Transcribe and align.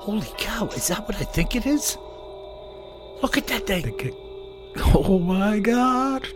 Holy 0.00 0.26
cow! 0.38 0.66
Is 0.68 0.88
that 0.88 1.06
what 1.06 1.16
I 1.16 1.24
think 1.24 1.54
it 1.54 1.66
is? 1.66 1.96
Look 3.22 3.36
at 3.36 3.46
that 3.48 3.66
thing. 3.66 3.82
Think 3.84 4.04
it- 4.06 4.14
Oh 4.94 5.18
my 5.18 5.58
god! 5.58 6.26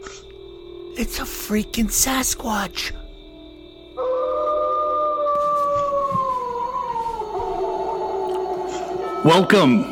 It's 0.96 1.18
a 1.18 1.22
freaking 1.22 1.86
Sasquatch. 1.90 2.92
Welcome 9.24 9.84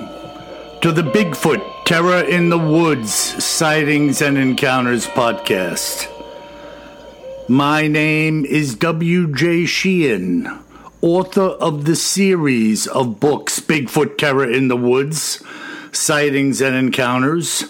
to 0.82 0.92
the 0.92 1.02
Bigfoot 1.02 1.62
Terror 1.86 2.20
in 2.24 2.50
the 2.50 2.58
Woods 2.58 3.12
Sightings 3.42 4.20
and 4.20 4.36
Encounters 4.36 5.06
podcast. 5.06 6.06
My 7.48 7.88
name 7.88 8.44
is 8.44 8.74
W.J. 8.76 9.64
Sheehan, 9.66 10.46
author 11.02 11.42
of 11.42 11.84
the 11.84 11.96
series 11.96 12.86
of 12.86 13.18
books 13.18 13.58
Bigfoot 13.58 14.16
Terror 14.18 14.48
in 14.48 14.68
the 14.68 14.76
Woods 14.76 15.42
Sightings 15.90 16.60
and 16.62 16.76
Encounters, 16.76 17.64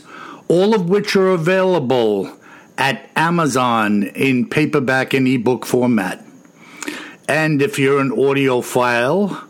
all 0.48 0.74
of 0.74 0.90
which 0.90 1.16
are 1.16 1.30
available 1.30 2.30
at 2.76 3.08
Amazon 3.16 4.02
in 4.02 4.46
paperback 4.46 5.14
and 5.14 5.26
ebook 5.26 5.64
format. 5.64 6.22
And 7.26 7.62
if 7.62 7.78
you're 7.78 8.00
an 8.00 8.10
audiophile, 8.10 9.42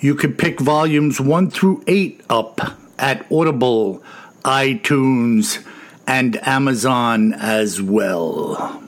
you 0.00 0.14
can 0.14 0.32
pick 0.32 0.58
volumes 0.58 1.20
1 1.20 1.50
through 1.50 1.84
8 1.86 2.22
up 2.30 2.60
at 2.98 3.30
Audible, 3.30 4.02
iTunes, 4.42 5.62
and 6.06 6.36
Amazon 6.48 7.34
as 7.34 7.82
well. 7.82 8.81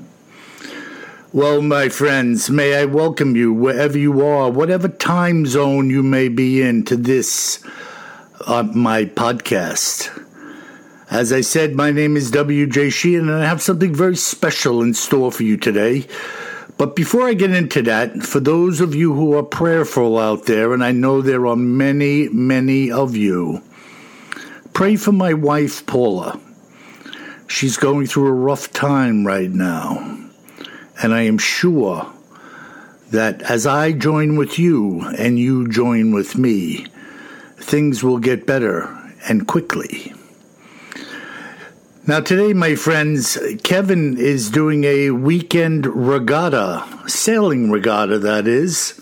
Well, 1.34 1.62
my 1.62 1.88
friends, 1.88 2.48
may 2.48 2.80
I 2.80 2.84
welcome 2.84 3.34
you 3.34 3.52
wherever 3.52 3.98
you 3.98 4.24
are, 4.24 4.48
whatever 4.48 4.86
time 4.86 5.46
zone 5.46 5.90
you 5.90 6.00
may 6.00 6.28
be 6.28 6.62
in, 6.62 6.84
to 6.84 6.96
this, 6.96 7.60
uh, 8.46 8.62
my 8.72 9.06
podcast. 9.06 10.16
As 11.10 11.32
I 11.32 11.40
said, 11.40 11.74
my 11.74 11.90
name 11.90 12.16
is 12.16 12.30
W.J. 12.30 12.90
Sheehan, 12.90 13.28
and 13.28 13.42
I 13.42 13.46
have 13.46 13.60
something 13.60 13.92
very 13.92 14.14
special 14.14 14.80
in 14.80 14.94
store 14.94 15.32
for 15.32 15.42
you 15.42 15.56
today. 15.56 16.06
But 16.78 16.94
before 16.94 17.26
I 17.26 17.34
get 17.34 17.50
into 17.50 17.82
that, 17.82 18.22
for 18.22 18.38
those 18.38 18.80
of 18.80 18.94
you 18.94 19.12
who 19.12 19.36
are 19.36 19.42
prayerful 19.42 20.16
out 20.16 20.46
there, 20.46 20.72
and 20.72 20.84
I 20.84 20.92
know 20.92 21.20
there 21.20 21.48
are 21.48 21.56
many, 21.56 22.28
many 22.28 22.92
of 22.92 23.16
you, 23.16 23.60
pray 24.72 24.94
for 24.94 25.10
my 25.10 25.34
wife, 25.34 25.84
Paula. 25.84 26.38
She's 27.48 27.76
going 27.76 28.06
through 28.06 28.28
a 28.28 28.32
rough 28.32 28.70
time 28.72 29.26
right 29.26 29.50
now. 29.50 30.23
And 31.02 31.14
I 31.14 31.22
am 31.22 31.38
sure 31.38 32.12
that 33.10 33.42
as 33.42 33.66
I 33.66 33.92
join 33.92 34.36
with 34.36 34.58
you 34.58 35.00
and 35.18 35.38
you 35.38 35.68
join 35.68 36.12
with 36.12 36.36
me, 36.36 36.86
things 37.56 38.02
will 38.02 38.18
get 38.18 38.46
better 38.46 38.88
and 39.28 39.46
quickly. 39.46 40.12
Now, 42.06 42.20
today, 42.20 42.52
my 42.52 42.74
friends, 42.74 43.38
Kevin 43.62 44.18
is 44.18 44.50
doing 44.50 44.84
a 44.84 45.10
weekend 45.10 45.86
regatta, 45.86 46.84
sailing 47.06 47.70
regatta, 47.70 48.18
that 48.18 48.46
is, 48.46 49.00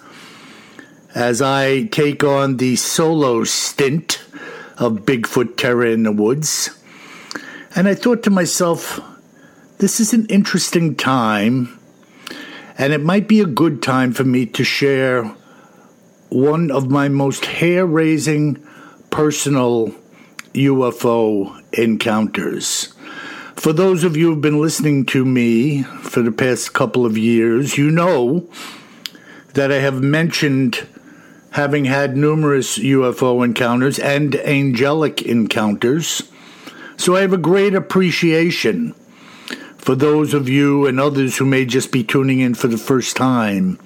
as 1.12 1.42
I 1.42 1.84
take 1.86 2.22
on 2.22 2.58
the 2.58 2.76
solo 2.76 3.42
stint 3.42 4.22
of 4.78 5.04
Bigfoot 5.04 5.56
Terror 5.56 5.86
in 5.86 6.04
the 6.04 6.12
Woods. 6.12 6.70
And 7.74 7.88
I 7.88 7.96
thought 7.96 8.22
to 8.22 8.30
myself, 8.30 9.00
this 9.78 9.98
is 9.98 10.14
an 10.14 10.26
interesting 10.26 10.94
time, 10.94 11.76
and 12.78 12.92
it 12.92 13.02
might 13.02 13.28
be 13.28 13.40
a 13.40 13.46
good 13.46 13.82
time 13.82 14.12
for 14.12 14.24
me 14.24 14.46
to 14.46 14.64
share 14.64 15.24
one 16.28 16.70
of 16.70 16.90
my 16.90 17.08
most 17.08 17.44
hair 17.44 17.84
raising 17.84 18.62
personal 19.10 19.94
UFO 20.54 21.62
encounters. 21.72 22.94
For 23.56 23.72
those 23.72 24.02
of 24.02 24.16
you 24.16 24.30
who've 24.30 24.40
been 24.40 24.60
listening 24.60 25.06
to 25.06 25.24
me 25.24 25.82
for 25.82 26.22
the 26.22 26.32
past 26.32 26.72
couple 26.72 27.06
of 27.06 27.18
years, 27.18 27.76
you 27.76 27.90
know 27.90 28.48
that 29.54 29.70
I 29.70 29.76
have 29.76 30.02
mentioned 30.02 30.86
having 31.50 31.84
had 31.84 32.16
numerous 32.16 32.78
UFO 32.78 33.44
encounters 33.44 33.98
and 33.98 34.34
angelic 34.36 35.22
encounters. 35.22 36.22
So 36.96 37.14
I 37.14 37.20
have 37.20 37.34
a 37.34 37.38
great 37.38 37.74
appreciation 37.74 38.94
for 39.82 39.96
those 39.96 40.32
of 40.32 40.48
you 40.48 40.86
and 40.86 41.00
others 41.00 41.36
who 41.36 41.44
may 41.44 41.64
just 41.64 41.90
be 41.90 42.04
tuning 42.04 42.38
in 42.38 42.54
for 42.54 42.68
the 42.68 42.78
first 42.78 43.16
time, 43.16 43.80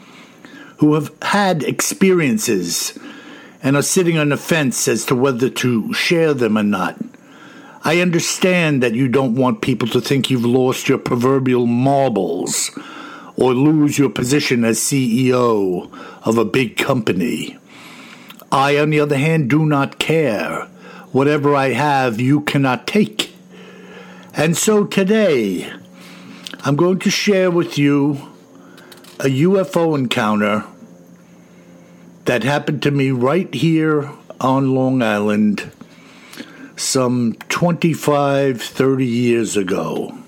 who 0.76 0.92
have 0.92 1.10
had 1.22 1.62
experiences 1.62 2.98
and 3.62 3.76
are 3.76 3.82
sitting 3.82 4.18
on 4.18 4.28
the 4.28 4.36
fence 4.36 4.88
as 4.88 5.06
to 5.06 5.14
whether 5.14 5.48
to 5.48 5.90
share 5.94 6.34
them 6.34 6.58
or 6.58 6.62
not. 6.62 6.98
I 7.82 8.02
understand 8.02 8.82
that 8.82 8.92
you 8.92 9.08
don't 9.08 9.36
want 9.36 9.62
people 9.62 9.88
to 9.88 10.00
think 10.02 10.28
you've 10.28 10.44
lost 10.44 10.86
your 10.86 10.98
proverbial 10.98 11.64
marbles 11.64 12.78
or 13.34 13.54
lose 13.54 13.98
your 13.98 14.10
position 14.10 14.66
as 14.66 14.78
CEO 14.78 15.90
of 16.26 16.36
a 16.36 16.44
big 16.44 16.76
company. 16.76 17.56
I, 18.52 18.76
on 18.76 18.90
the 18.90 19.00
other 19.00 19.16
hand, 19.16 19.48
do 19.48 19.64
not 19.64 19.98
care. 19.98 20.66
Whatever 21.12 21.56
I 21.56 21.70
have, 21.70 22.20
you 22.20 22.42
cannot 22.42 22.86
take. 22.86 23.32
And 24.34 24.58
so 24.58 24.84
today, 24.84 25.72
I'm 26.66 26.74
going 26.74 26.98
to 26.98 27.10
share 27.10 27.48
with 27.48 27.78
you 27.78 28.14
a 29.20 29.26
UFO 29.26 29.96
encounter 29.96 30.64
that 32.24 32.42
happened 32.42 32.82
to 32.82 32.90
me 32.90 33.12
right 33.12 33.54
here 33.54 34.10
on 34.40 34.74
Long 34.74 35.00
Island 35.00 35.70
some 36.74 37.34
25, 37.50 38.60
30 38.60 39.06
years 39.06 39.56
ago. 39.56 40.18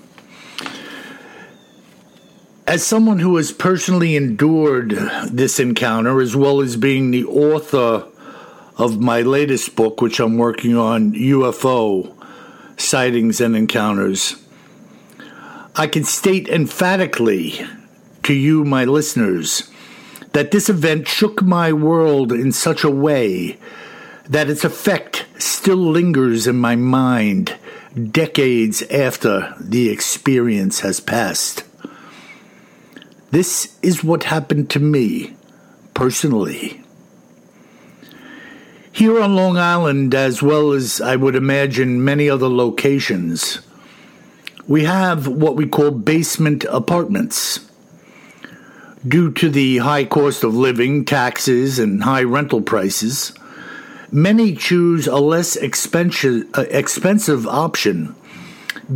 As 2.65 2.87
someone 2.87 3.19
who 3.19 3.35
has 3.35 3.51
personally 3.51 4.15
endured 4.15 4.91
this 5.29 5.59
encounter, 5.59 6.21
as 6.21 6.37
well 6.37 6.61
as 6.61 6.77
being 6.77 7.11
the 7.11 7.25
author 7.25 8.07
of 8.77 9.01
my 9.01 9.23
latest 9.23 9.75
book, 9.75 9.99
which 9.99 10.21
I'm 10.21 10.37
working 10.37 10.77
on 10.77 11.11
UFO 11.11 12.15
sightings 12.77 13.41
and 13.41 13.57
encounters, 13.57 14.37
I 15.75 15.87
can 15.87 16.03
state 16.03 16.49
emphatically 16.49 17.65
to 18.23 18.33
you, 18.33 18.63
my 18.63 18.85
listeners, 18.85 19.69
that 20.33 20.51
this 20.51 20.69
event 20.69 21.07
shook 21.07 21.41
my 21.41 21.71
world 21.73 22.31
in 22.31 22.51
such 22.51 22.83
a 22.83 22.91
way 22.91 23.57
that 24.25 24.49
its 24.49 24.63
effect 24.63 25.25
still 25.37 25.77
lingers 25.77 26.45
in 26.47 26.57
my 26.57 26.75
mind 26.75 27.57
decades 28.11 28.83
after 28.83 29.55
the 29.59 29.89
experience 29.89 30.81
has 30.81 30.99
passed. 30.99 31.63
This 33.31 33.77
is 33.81 34.03
what 34.03 34.23
happened 34.25 34.69
to 34.71 34.79
me 34.79 35.35
personally. 35.93 36.83
Here 38.91 39.21
on 39.21 39.35
Long 39.35 39.57
Island, 39.57 40.13
as 40.13 40.41
well 40.41 40.71
as 40.71 40.99
I 40.99 41.15
would 41.15 41.35
imagine 41.35 42.03
many 42.03 42.29
other 42.29 42.49
locations, 42.49 43.59
we 44.69 44.83
have 44.83 45.27
what 45.27 45.55
we 45.55 45.65
call 45.65 45.89
basement 45.89 46.63
apartments. 46.65 47.67
Due 49.05 49.31
to 49.31 49.49
the 49.49 49.79
high 49.79 50.05
cost 50.05 50.43
of 50.43 50.53
living, 50.53 51.03
taxes, 51.05 51.79
and 51.79 52.03
high 52.03 52.21
rental 52.21 52.61
prices, 52.61 53.33
many 54.11 54.55
choose 54.55 55.07
a 55.07 55.17
less 55.17 55.55
expensive, 55.55 56.45
uh, 56.53 57.49
option, 57.49 58.15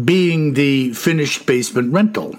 being 0.06 0.54
the 0.54 0.94
finished 0.94 1.48
basement 1.48 1.92
rental, 1.92 2.36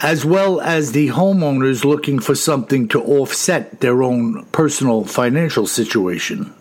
as 0.00 0.24
well 0.24 0.60
as 0.60 0.92
the 0.92 1.08
homeowners 1.08 1.84
looking 1.84 2.20
for 2.20 2.36
something 2.36 2.86
to 2.86 3.02
offset 3.02 3.80
their 3.80 4.00
own 4.00 4.44
personal 4.52 5.04
financial 5.04 5.66
situation. 5.66 6.54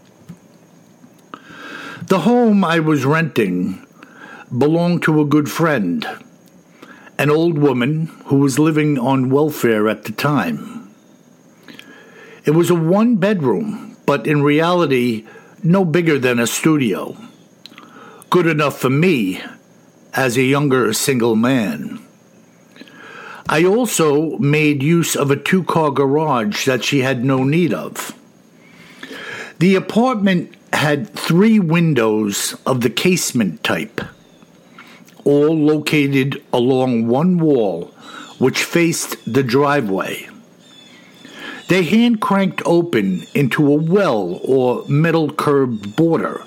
The 2.08 2.22
home 2.22 2.64
I 2.64 2.80
was 2.80 3.06
renting 3.06 3.86
belonged 4.58 5.04
to 5.04 5.22
a 5.22 5.26
good 5.26 5.50
friend, 5.50 6.06
an 7.18 7.30
old 7.30 7.58
woman 7.58 8.08
who 8.26 8.38
was 8.38 8.60
living 8.60 8.98
on 8.98 9.30
welfare 9.30 9.88
at 9.88 10.04
the 10.04 10.12
time. 10.12 10.92
It 12.46 12.52
was 12.52 12.70
a 12.70 12.76
one 12.76 13.18
bedroom 13.18 13.92
but 14.12 14.28
in 14.28 14.44
reality, 14.44 15.26
no 15.64 15.86
bigger 15.86 16.20
than 16.20 16.38
a 16.38 16.46
studio. 16.46 17.16
Good 18.30 18.46
enough 18.46 18.78
for 18.78 18.90
me 18.90 19.42
as 20.14 20.36
a 20.36 20.44
younger 20.44 20.92
single 20.92 21.38
man. 21.38 22.06
I 23.48 23.64
also 23.64 24.38
made 24.38 24.84
use 24.84 25.16
of 25.16 25.32
a 25.32 25.38
two 25.38 25.64
car 25.64 25.92
garage 25.92 26.66
that 26.66 26.84
she 26.84 27.00
had 27.00 27.24
no 27.24 27.46
need 27.46 27.74
of. 27.74 28.14
The 29.60 29.76
apartment 29.76 30.56
had 30.74 31.10
three 31.10 31.58
windows 31.60 32.56
of 32.66 32.82
the 32.82 32.90
casement 32.90 33.64
type, 33.64 34.02
all 35.24 35.56
located 35.58 36.44
along 36.52 37.08
one 37.08 37.40
wall 37.40 37.86
which 38.38 38.64
faced 38.64 39.18
the 39.32 39.44
driveway. 39.44 40.28
They 41.68 41.84
hand 41.84 42.20
cranked 42.20 42.62
open 42.66 43.26
into 43.34 43.72
a 43.72 43.76
well 43.76 44.42
or 44.44 44.84
metal 44.88 45.32
curbed 45.32 45.96
border, 45.96 46.44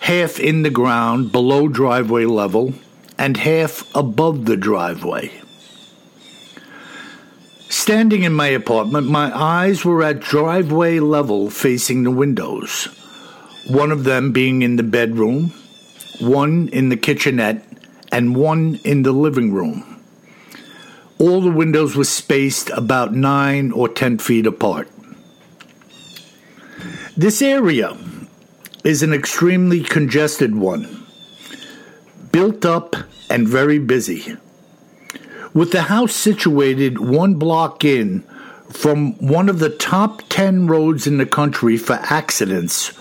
half 0.00 0.38
in 0.38 0.62
the 0.62 0.70
ground 0.70 1.32
below 1.32 1.66
driveway 1.66 2.24
level 2.24 2.74
and 3.18 3.36
half 3.36 3.92
above 3.96 4.44
the 4.44 4.56
driveway. 4.56 5.32
Standing 7.68 8.22
in 8.22 8.32
my 8.32 8.48
apartment, 8.48 9.08
my 9.08 9.36
eyes 9.36 9.84
were 9.84 10.02
at 10.02 10.20
driveway 10.20 11.00
level 11.00 11.50
facing 11.50 12.04
the 12.04 12.10
windows, 12.10 12.84
one 13.66 13.90
of 13.90 14.04
them 14.04 14.32
being 14.32 14.62
in 14.62 14.76
the 14.76 14.82
bedroom, 14.82 15.52
one 16.20 16.68
in 16.68 16.88
the 16.88 16.96
kitchenette, 16.96 17.67
and 18.12 18.36
one 18.36 18.80
in 18.84 19.02
the 19.02 19.12
living 19.12 19.52
room. 19.52 20.02
All 21.18 21.40
the 21.40 21.50
windows 21.50 21.96
were 21.96 22.04
spaced 22.04 22.70
about 22.70 23.14
nine 23.14 23.72
or 23.72 23.88
ten 23.88 24.18
feet 24.18 24.46
apart. 24.46 24.88
This 27.16 27.42
area 27.42 27.96
is 28.84 29.02
an 29.02 29.12
extremely 29.12 29.82
congested 29.82 30.54
one, 30.54 31.04
built 32.30 32.64
up 32.64 32.94
and 33.28 33.48
very 33.48 33.78
busy. 33.78 34.36
With 35.52 35.72
the 35.72 35.82
house 35.82 36.14
situated 36.14 36.98
one 36.98 37.34
block 37.34 37.84
in 37.84 38.22
from 38.70 39.14
one 39.14 39.48
of 39.48 39.58
the 39.58 39.70
top 39.70 40.22
10 40.28 40.66
roads 40.66 41.06
in 41.06 41.18
the 41.18 41.26
country 41.26 41.76
for 41.76 41.94
accidents, 41.94 42.92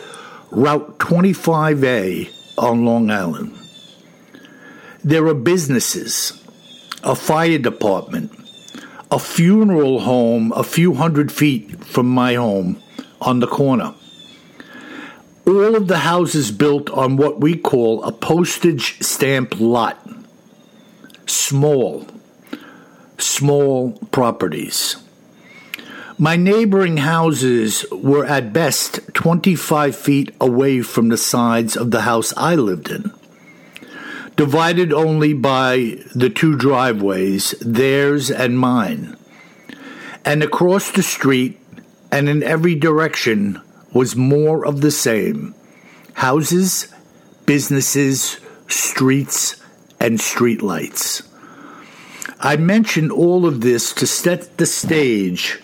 Route 0.49 0.97
25A 0.97 2.57
on 2.57 2.85
Long 2.85 3.11
Island. 3.11 3.66
There 5.03 5.27
are 5.27 5.33
businesses, 5.33 6.43
a 7.03 7.15
fire 7.15 7.57
department, 7.57 8.31
a 9.11 9.19
funeral 9.19 9.99
home 10.01 10.51
a 10.55 10.63
few 10.63 10.95
hundred 10.95 11.31
feet 11.31 11.85
from 11.85 12.07
my 12.09 12.33
home 12.33 12.81
on 13.21 13.39
the 13.39 13.47
corner. 13.47 13.93
All 15.45 15.75
of 15.75 15.87
the 15.87 15.99
houses 15.99 16.51
built 16.51 16.89
on 16.89 17.15
what 17.15 17.39
we 17.39 17.55
call 17.55 18.03
a 18.03 18.11
postage 18.11 18.99
stamp 19.01 19.59
lot. 19.59 19.97
Small, 21.25 22.05
small 23.17 23.93
properties. 24.11 24.97
My 26.17 26.35
neighboring 26.35 26.97
houses 26.97 27.85
were 27.91 28.25
at 28.25 28.51
best 28.51 29.13
25 29.13 29.95
feet 29.95 30.35
away 30.41 30.81
from 30.81 31.09
the 31.09 31.17
sides 31.17 31.77
of 31.77 31.91
the 31.91 32.01
house 32.01 32.33
I 32.35 32.55
lived 32.55 32.89
in, 32.89 33.13
divided 34.37 34.93
only 34.93 35.33
by 35.33 35.97
the 36.15 36.29
two 36.29 36.55
driveways, 36.55 37.55
theirs 37.59 38.31
and 38.31 38.57
mine. 38.57 39.17
And 40.23 40.43
across 40.43 40.91
the 40.91 41.03
street 41.03 41.59
and 42.11 42.29
in 42.29 42.43
every 42.43 42.75
direction 42.75 43.59
was 43.91 44.15
more 44.15 44.65
of 44.65 44.81
the 44.81 44.91
same 44.91 45.55
houses, 46.13 46.93
businesses, 47.45 48.39
streets, 48.67 49.61
and 49.99 50.19
streetlights. 50.19 51.27
I 52.39 52.57
mention 52.57 53.09
all 53.09 53.45
of 53.45 53.61
this 53.61 53.93
to 53.93 54.05
set 54.05 54.57
the 54.57 54.65
stage 54.65 55.59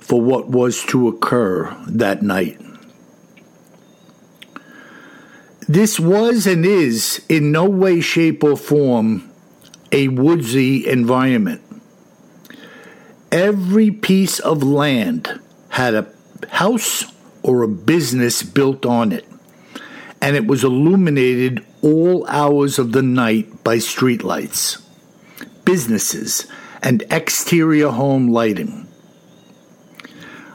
for 0.00 0.20
what 0.20 0.48
was 0.48 0.84
to 0.84 1.08
occur 1.08 1.74
that 1.86 2.22
night. 2.22 2.60
This 5.68 6.00
was 6.00 6.46
and 6.46 6.64
is 6.64 7.24
in 7.28 7.52
no 7.52 7.68
way, 7.68 8.00
shape, 8.00 8.42
or 8.42 8.56
form 8.56 9.30
a 9.92 10.08
woodsy 10.08 10.86
environment. 10.86 11.62
Every 13.30 13.90
piece 13.90 14.38
of 14.40 14.62
land 14.62 15.40
had 15.68 15.94
a 15.94 16.06
house 16.48 17.04
or 17.42 17.62
a 17.62 17.68
business 17.68 18.42
built 18.42 18.86
on 18.86 19.12
it, 19.12 19.26
and 20.20 20.34
it 20.34 20.46
was 20.46 20.64
illuminated 20.64 21.64
all 21.82 22.26
hours 22.26 22.78
of 22.78 22.92
the 22.92 23.02
night 23.02 23.62
by 23.62 23.76
streetlights 23.76 24.82
businesses, 25.68 26.46
and 26.82 27.04
exterior 27.10 27.90
home 27.90 28.28
lighting. 28.28 28.88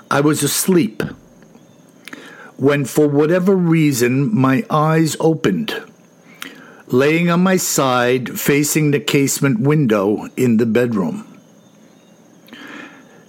I 0.09 0.21
was 0.21 0.41
asleep 0.41 1.03
when, 2.57 2.85
for 2.85 3.07
whatever 3.07 3.55
reason, 3.55 4.33
my 4.33 4.65
eyes 4.69 5.17
opened, 5.19 5.81
laying 6.87 7.29
on 7.29 7.41
my 7.41 7.57
side 7.57 8.39
facing 8.39 8.91
the 8.91 8.99
casement 8.99 9.59
window 9.59 10.27
in 10.37 10.57
the 10.57 10.65
bedroom. 10.65 11.27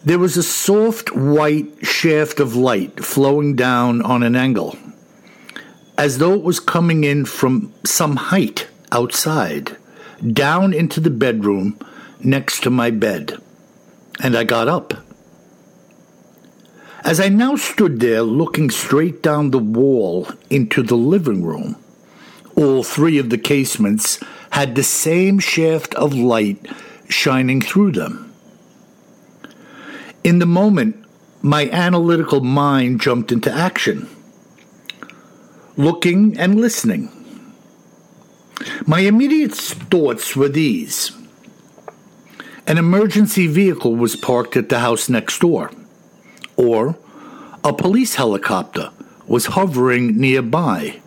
There 0.04 0.18
was 0.18 0.36
a 0.36 0.42
soft 0.42 1.14
white 1.14 1.86
shaft 1.86 2.38
of 2.38 2.54
light 2.54 3.02
flowing 3.02 3.56
down 3.56 4.02
on 4.02 4.22
an 4.22 4.36
angle, 4.36 4.76
as 5.96 6.18
though 6.18 6.34
it 6.34 6.42
was 6.42 6.60
coming 6.60 7.04
in 7.04 7.24
from 7.24 7.72
some 7.84 8.16
height 8.16 8.68
outside 8.92 9.76
down 10.32 10.72
into 10.72 11.00
the 11.00 11.10
bedroom 11.10 11.78
next 12.20 12.62
to 12.62 12.70
my 12.70 12.90
bed, 12.90 13.38
and 14.22 14.36
I 14.36 14.44
got 14.44 14.68
up. 14.68 15.03
As 17.04 17.20
I 17.20 17.28
now 17.28 17.56
stood 17.56 18.00
there 18.00 18.22
looking 18.22 18.70
straight 18.70 19.22
down 19.22 19.50
the 19.50 19.58
wall 19.58 20.26
into 20.48 20.82
the 20.82 20.96
living 20.96 21.44
room, 21.44 21.76
all 22.56 22.82
three 22.82 23.18
of 23.18 23.28
the 23.28 23.36
casements 23.36 24.18
had 24.52 24.74
the 24.74 24.82
same 24.82 25.38
shaft 25.38 25.94
of 25.96 26.14
light 26.14 26.66
shining 27.10 27.60
through 27.60 27.92
them. 27.92 28.32
In 30.22 30.38
the 30.38 30.46
moment, 30.46 30.96
my 31.42 31.68
analytical 31.68 32.40
mind 32.40 33.02
jumped 33.02 33.30
into 33.30 33.52
action, 33.52 34.08
looking 35.76 36.38
and 36.38 36.58
listening. 36.58 37.10
My 38.86 39.00
immediate 39.00 39.52
thoughts 39.52 40.34
were 40.34 40.48
these 40.48 41.12
an 42.66 42.78
emergency 42.78 43.46
vehicle 43.46 43.94
was 43.94 44.16
parked 44.16 44.56
at 44.56 44.70
the 44.70 44.78
house 44.78 45.10
next 45.10 45.38
door, 45.40 45.70
or 46.56 46.96
a 47.62 47.72
police 47.72 48.14
helicopter 48.16 48.90
was 49.26 49.46
hovering 49.46 50.16
nearby, 50.16 51.00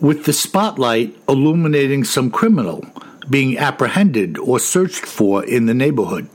with 0.00 0.24
the 0.24 0.32
spotlight 0.32 1.16
illuminating 1.28 2.04
some 2.04 2.30
criminal 2.30 2.84
being 3.30 3.56
apprehended 3.56 4.38
or 4.38 4.58
searched 4.58 5.06
for 5.06 5.44
in 5.44 5.66
the 5.66 5.74
neighborhood, 5.74 6.28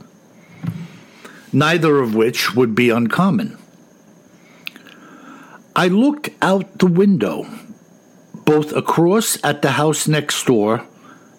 neither 1.52 2.00
of 2.00 2.16
which 2.16 2.56
would 2.56 2.74
be 2.74 2.90
uncommon. 2.90 3.58
I 5.76 5.90
looked 5.90 6.30
out 6.42 6.80
the 6.80 6.88
window 6.88 7.46
both 8.46 8.72
across 8.72 9.38
at 9.44 9.62
the 9.62 9.72
house 9.72 10.08
next 10.08 10.46
door 10.46 10.84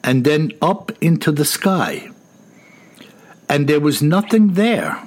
and 0.04 0.24
then 0.24 0.52
up 0.60 0.92
into 1.00 1.32
the 1.32 1.44
sky. 1.44 2.10
And 3.48 3.66
there 3.66 3.80
was 3.80 4.02
nothing 4.02 4.52
there, 4.52 5.02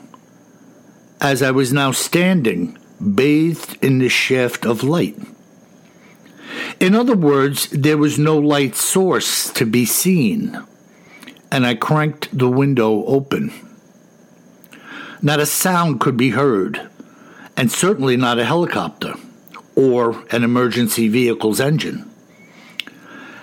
as 1.21 1.43
I 1.43 1.51
was 1.51 1.71
now 1.71 1.91
standing, 1.91 2.77
bathed 3.15 3.77
in 3.83 3.99
the 3.99 4.09
shaft 4.09 4.65
of 4.65 4.83
light. 4.83 5.15
In 6.79 6.95
other 6.95 7.15
words, 7.15 7.69
there 7.69 7.97
was 7.97 8.17
no 8.17 8.37
light 8.37 8.75
source 8.75 9.53
to 9.53 9.65
be 9.65 9.85
seen, 9.85 10.59
and 11.51 11.65
I 11.65 11.75
cranked 11.75 12.35
the 12.35 12.49
window 12.49 13.05
open. 13.05 13.53
Not 15.21 15.39
a 15.39 15.45
sound 15.45 15.99
could 15.99 16.17
be 16.17 16.31
heard, 16.31 16.89
and 17.55 17.71
certainly 17.71 18.17
not 18.17 18.39
a 18.39 18.45
helicopter 18.45 19.13
or 19.75 20.25
an 20.31 20.43
emergency 20.43 21.07
vehicle's 21.07 21.59
engine. 21.59 22.09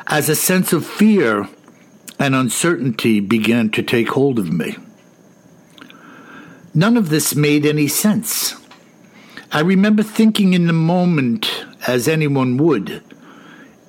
As 0.09 0.29
a 0.29 0.35
sense 0.35 0.73
of 0.73 0.85
fear 0.85 1.49
and 2.19 2.35
uncertainty 2.35 3.21
began 3.21 3.71
to 3.71 3.83
take 3.85 4.09
hold 4.09 4.41
of 4.41 4.53
me. 4.53 4.77
None 6.79 6.97
of 6.97 7.09
this 7.09 7.35
made 7.35 7.67
any 7.67 7.89
sense. 7.89 8.55
I 9.51 9.63
remember 9.63 10.05
thinking 10.05 10.55
in 10.55 10.69
the 10.69 10.73
moment, 10.73 11.65
as 11.89 12.07
anyone 12.07 12.57
would, 12.59 13.03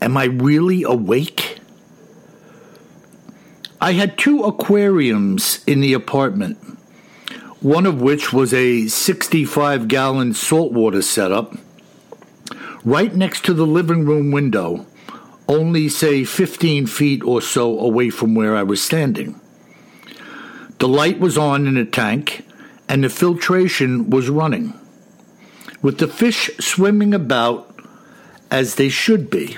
Am 0.01 0.17
I 0.17 0.23
really 0.23 0.81
awake? 0.81 1.59
I 3.79 3.91
had 3.91 4.17
two 4.17 4.41
aquariums 4.41 5.63
in 5.67 5.81
the 5.81 5.93
apartment, 5.93 6.57
one 7.61 7.85
of 7.85 8.01
which 8.01 8.33
was 8.33 8.55
a 8.55 8.87
65 8.87 9.87
gallon 9.87 10.33
saltwater 10.33 11.03
setup 11.03 11.53
right 12.83 13.13
next 13.13 13.45
to 13.45 13.53
the 13.53 13.67
living 13.67 14.03
room 14.03 14.31
window, 14.31 14.87
only, 15.47 15.89
say, 15.89 16.23
15 16.23 16.87
feet 16.87 17.23
or 17.23 17.39
so 17.39 17.77
away 17.77 18.09
from 18.09 18.33
where 18.33 18.55
I 18.55 18.63
was 18.63 18.81
standing. 18.81 19.39
The 20.79 20.87
light 20.87 21.19
was 21.19 21.37
on 21.37 21.67
in 21.67 21.75
the 21.75 21.85
tank, 21.85 22.45
and 22.89 23.03
the 23.03 23.09
filtration 23.09 24.09
was 24.09 24.29
running, 24.29 24.73
with 25.81 25.99
the 25.99 26.07
fish 26.07 26.49
swimming 26.59 27.13
about 27.13 27.79
as 28.49 28.75
they 28.75 28.89
should 28.89 29.29
be. 29.29 29.55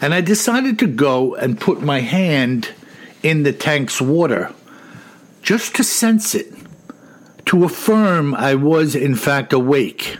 And 0.00 0.14
I 0.14 0.20
decided 0.20 0.78
to 0.78 0.86
go 0.86 1.34
and 1.34 1.60
put 1.60 1.82
my 1.82 2.00
hand 2.00 2.72
in 3.22 3.42
the 3.42 3.52
tank's 3.52 4.00
water 4.00 4.54
just 5.42 5.74
to 5.76 5.84
sense 5.84 6.34
it, 6.34 6.54
to 7.46 7.64
affirm 7.64 8.34
I 8.34 8.54
was 8.54 8.94
in 8.94 9.16
fact 9.16 9.52
awake. 9.52 10.18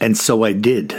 And 0.00 0.16
so 0.16 0.44
I 0.44 0.52
did. 0.52 0.94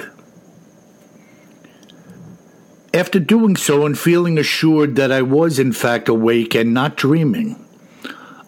After 2.93 3.19
doing 3.19 3.55
so 3.55 3.85
and 3.85 3.97
feeling 3.97 4.37
assured 4.37 4.95
that 4.95 5.11
I 5.11 5.21
was 5.21 5.59
in 5.59 5.71
fact 5.73 6.07
awake 6.07 6.55
and 6.55 6.73
not 6.73 6.95
dreaming, 6.95 7.64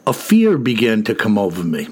a 0.07 0.13
fear 0.13 0.57
began 0.57 1.03
to 1.03 1.13
come 1.13 1.37
over 1.37 1.65
me. 1.65 1.89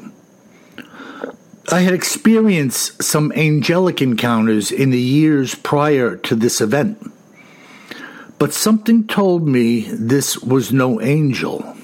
I 1.69 1.81
had 1.81 1.93
experienced 1.93 3.03
some 3.03 3.33
angelic 3.33 4.01
encounters 4.01 4.71
in 4.71 4.89
the 4.91 5.01
years 5.01 5.53
prior 5.53 6.15
to 6.15 6.35
this 6.35 6.61
event, 6.61 7.11
but 8.39 8.53
something 8.53 9.05
told 9.05 9.47
me 9.47 9.81
this 9.91 10.37
was 10.39 10.71
no 10.71 11.01
angel. 11.01 11.75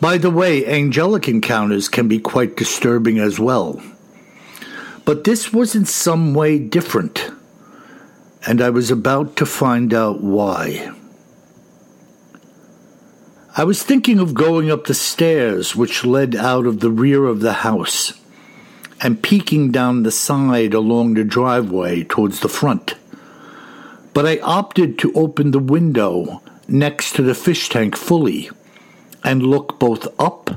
By 0.00 0.16
the 0.16 0.30
way, 0.30 0.64
angelic 0.64 1.28
encounters 1.28 1.88
can 1.88 2.06
be 2.06 2.20
quite 2.20 2.56
disturbing 2.56 3.18
as 3.18 3.40
well. 3.40 3.82
But 5.04 5.24
this 5.24 5.52
was 5.52 5.74
in 5.74 5.86
some 5.86 6.34
way 6.34 6.60
different 6.60 7.32
and 8.46 8.60
I 8.60 8.70
was 8.70 8.90
about 8.92 9.36
to 9.36 9.46
find 9.46 9.92
out 9.92 10.20
why. 10.20 10.92
I 13.54 13.64
was 13.64 13.82
thinking 13.82 14.18
of 14.18 14.32
going 14.32 14.70
up 14.70 14.86
the 14.86 14.94
stairs 14.94 15.76
which 15.76 16.06
led 16.06 16.34
out 16.34 16.64
of 16.64 16.80
the 16.80 16.90
rear 16.90 17.26
of 17.26 17.40
the 17.40 17.52
house 17.52 18.18
and 18.98 19.22
peeking 19.22 19.70
down 19.70 20.04
the 20.04 20.10
side 20.10 20.72
along 20.72 21.14
the 21.14 21.24
driveway 21.24 22.02
towards 22.04 22.40
the 22.40 22.48
front. 22.48 22.94
But 24.14 24.24
I 24.24 24.38
opted 24.38 24.98
to 25.00 25.12
open 25.12 25.50
the 25.50 25.58
window 25.58 26.40
next 26.66 27.12
to 27.16 27.22
the 27.22 27.34
fish 27.34 27.68
tank 27.68 27.94
fully 27.94 28.48
and 29.22 29.42
look 29.42 29.78
both 29.78 30.08
up 30.18 30.50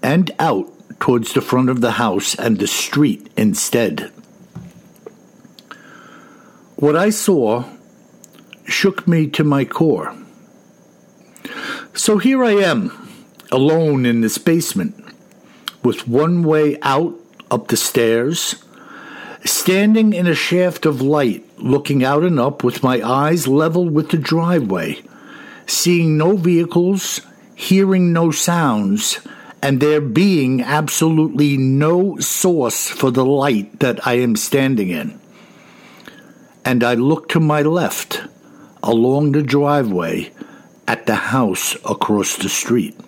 and 0.00 0.30
out 0.38 0.72
towards 1.00 1.32
the 1.32 1.40
front 1.40 1.68
of 1.68 1.80
the 1.80 1.92
house 1.92 2.36
and 2.36 2.60
the 2.60 2.68
street 2.68 3.28
instead. 3.36 4.12
What 6.76 6.94
I 6.94 7.10
saw 7.10 7.64
shook 8.66 9.08
me 9.08 9.26
to 9.30 9.42
my 9.42 9.64
core. 9.64 10.14
So 11.92 12.18
here 12.18 12.44
I 12.44 12.52
am, 12.52 13.08
alone 13.50 14.06
in 14.06 14.20
this 14.20 14.38
basement, 14.38 14.94
with 15.82 16.06
one 16.06 16.44
way 16.44 16.78
out 16.82 17.14
up 17.50 17.66
the 17.66 17.76
stairs, 17.76 18.62
standing 19.44 20.12
in 20.12 20.28
a 20.28 20.34
shaft 20.34 20.86
of 20.86 21.02
light, 21.02 21.44
looking 21.58 22.04
out 22.04 22.22
and 22.22 22.38
up 22.38 22.62
with 22.62 22.84
my 22.84 23.02
eyes 23.02 23.48
level 23.48 23.88
with 23.88 24.10
the 24.10 24.16
driveway, 24.18 25.02
seeing 25.66 26.16
no 26.16 26.36
vehicles, 26.36 27.22
hearing 27.56 28.12
no 28.12 28.30
sounds, 28.30 29.18
and 29.60 29.80
there 29.80 30.00
being 30.00 30.62
absolutely 30.62 31.56
no 31.56 32.16
source 32.18 32.88
for 32.88 33.10
the 33.10 33.26
light 33.26 33.80
that 33.80 34.06
I 34.06 34.14
am 34.14 34.36
standing 34.36 34.90
in. 34.90 35.20
And 36.64 36.84
I 36.84 36.94
look 36.94 37.28
to 37.30 37.40
my 37.40 37.62
left 37.62 38.22
along 38.80 39.32
the 39.32 39.42
driveway 39.42 40.32
at 40.90 41.06
the 41.06 41.14
house 41.14 41.76
across 41.88 42.34
the 42.38 42.48
street. 42.48 42.98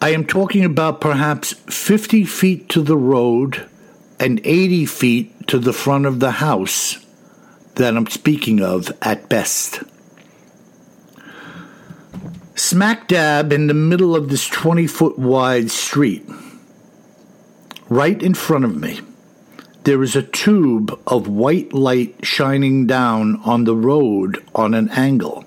I 0.00 0.14
am 0.14 0.24
talking 0.24 0.64
about 0.64 1.02
perhaps 1.02 1.52
50 1.68 2.24
feet 2.24 2.70
to 2.70 2.80
the 2.80 2.96
road 2.96 3.68
and 4.18 4.40
80 4.42 4.86
feet 4.86 5.46
to 5.48 5.58
the 5.58 5.74
front 5.74 6.06
of 6.06 6.20
the 6.20 6.30
house 6.30 7.04
that 7.74 7.94
I'm 7.94 8.06
speaking 8.06 8.62
of 8.62 8.90
at 9.02 9.28
best. 9.28 9.82
Smack 12.54 13.08
dab 13.08 13.52
in 13.52 13.66
the 13.66 13.74
middle 13.74 14.16
of 14.16 14.30
this 14.30 14.46
20 14.46 14.86
foot 14.86 15.18
wide 15.18 15.70
street, 15.70 16.24
right 17.90 18.22
in 18.22 18.32
front 18.32 18.64
of 18.64 18.74
me 18.74 19.00
there 19.84 20.02
is 20.02 20.14
a 20.14 20.22
tube 20.22 20.98
of 21.06 21.26
white 21.26 21.72
light 21.72 22.14
shining 22.22 22.86
down 22.86 23.40
on 23.44 23.64
the 23.64 23.74
road 23.74 24.44
on 24.54 24.74
an 24.74 24.88
angle. 24.90 25.44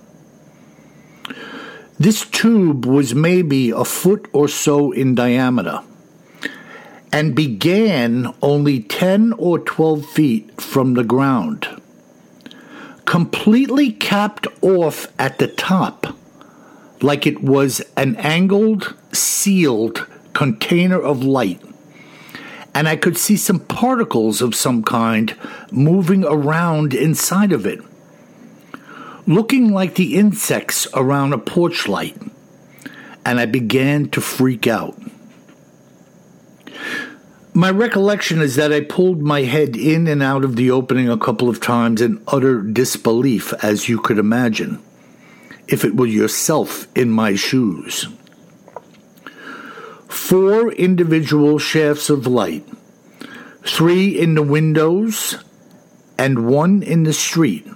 This 1.99 2.25
tube 2.25 2.85
was 2.85 3.13
maybe 3.13 3.69
a 3.69 3.85
foot 3.85 4.27
or 4.33 4.47
so 4.47 4.91
in 4.91 5.13
diameter 5.13 5.81
and 7.11 7.35
began 7.35 8.33
only 8.41 8.81
10 8.81 9.33
or 9.33 9.59
12 9.59 10.05
feet 10.05 10.59
from 10.59 10.95
the 10.95 11.03
ground. 11.03 11.67
Completely 13.05 13.91
capped 13.91 14.47
off 14.61 15.07
at 15.19 15.37
the 15.37 15.47
top, 15.47 16.07
like 17.01 17.27
it 17.27 17.43
was 17.43 17.81
an 17.95 18.15
angled, 18.15 18.95
sealed 19.11 20.07
container 20.33 20.99
of 20.99 21.23
light 21.23 21.61
and 22.73 22.87
I 22.87 22.95
could 22.95 23.17
see 23.17 23.37
some 23.37 23.59
particles 23.59 24.41
of 24.41 24.55
some 24.55 24.83
kind 24.83 25.35
moving 25.71 26.23
around 26.23 26.93
inside 26.93 27.51
of 27.51 27.65
it, 27.65 27.79
looking 29.27 29.71
like 29.71 29.95
the 29.95 30.15
insects 30.15 30.87
around 30.93 31.33
a 31.33 31.37
porch 31.37 31.87
light, 31.87 32.17
and 33.25 33.39
I 33.39 33.45
began 33.45 34.09
to 34.09 34.21
freak 34.21 34.67
out. 34.67 34.99
My 37.55 37.69
recollection 37.69 38.41
is 38.41 38.55
that 38.55 38.73
I 38.73 38.81
pulled 38.81 39.21
my 39.21 39.43
head 39.43 39.75
in 39.75 40.07
and 40.07 40.23
out 40.23 40.43
of 40.43 40.55
the 40.55 40.71
opening 40.71 41.07
a 41.07 41.19
couple 41.19 41.49
of 41.49 41.61
times 41.61 42.01
in 42.01 42.23
utter 42.27 42.61
disbelief, 42.61 43.53
as 43.63 43.87
you 43.87 43.99
could 43.99 44.17
imagine, 44.17 44.81
if 45.67 45.85
it 45.85 45.95
were 45.95 46.07
yourself 46.07 46.87
in 46.97 47.11
my 47.11 47.35
shoes 47.35 48.07
four 50.13 50.71
individual 50.71 51.57
shafts 51.57 52.09
of 52.09 52.27
light, 52.27 52.65
three 53.63 54.07
in 54.17 54.35
the 54.35 54.43
windows 54.43 55.43
and 56.17 56.47
one 56.47 56.83
in 56.83 57.03
the 57.03 57.13
street, 57.13 57.67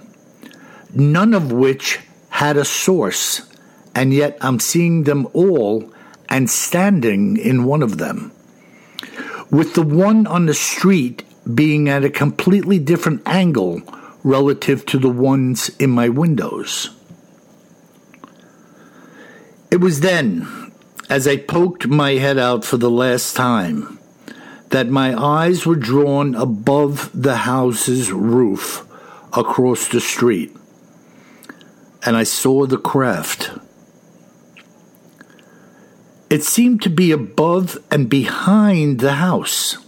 none 0.94 1.34
of 1.34 1.52
which 1.52 1.98
had 2.30 2.56
a 2.56 2.64
source, 2.64 3.42
and 3.94 4.14
yet 4.14 4.38
I'm 4.40 4.60
seeing 4.60 5.02
them 5.02 5.26
all 5.32 5.92
and 6.28 6.48
standing 6.48 7.36
in 7.36 7.64
one 7.64 7.82
of 7.82 7.98
them. 7.98 8.32
With 9.50 9.74
the 9.74 9.82
one 9.82 10.26
on 10.26 10.46
the 10.46 10.54
street 10.54 11.24
being 11.52 11.88
at 11.88 12.04
a 12.04 12.10
completely 12.10 12.78
different 12.78 13.22
angle 13.26 13.82
relative 14.22 14.86
to 14.86 14.98
the 14.98 15.10
ones 15.10 15.70
in 15.78 15.90
my 15.90 16.08
windows. 16.08 16.90
It 19.70 19.80
was 19.80 20.00
then 20.00 20.67
as 21.08 21.26
I 21.26 21.36
poked 21.36 21.86
my 21.86 22.12
head 22.12 22.38
out 22.38 22.64
for 22.64 22.76
the 22.76 22.90
last 22.90 23.34
time, 23.34 23.98
that 24.70 24.88
my 24.88 25.18
eyes 25.18 25.64
were 25.64 25.76
drawn 25.76 26.34
above 26.34 27.10
the 27.14 27.36
house's 27.36 28.12
roof 28.12 28.86
across 29.32 29.88
the 29.88 30.00
street, 30.00 30.54
and 32.04 32.16
I 32.16 32.24
saw 32.24 32.66
the 32.66 32.78
craft. 32.78 33.50
It 36.28 36.44
seemed 36.44 36.82
to 36.82 36.90
be 36.90 37.10
above 37.10 37.78
and 37.90 38.10
behind 38.10 39.00
the 39.00 39.14
house. 39.14 39.78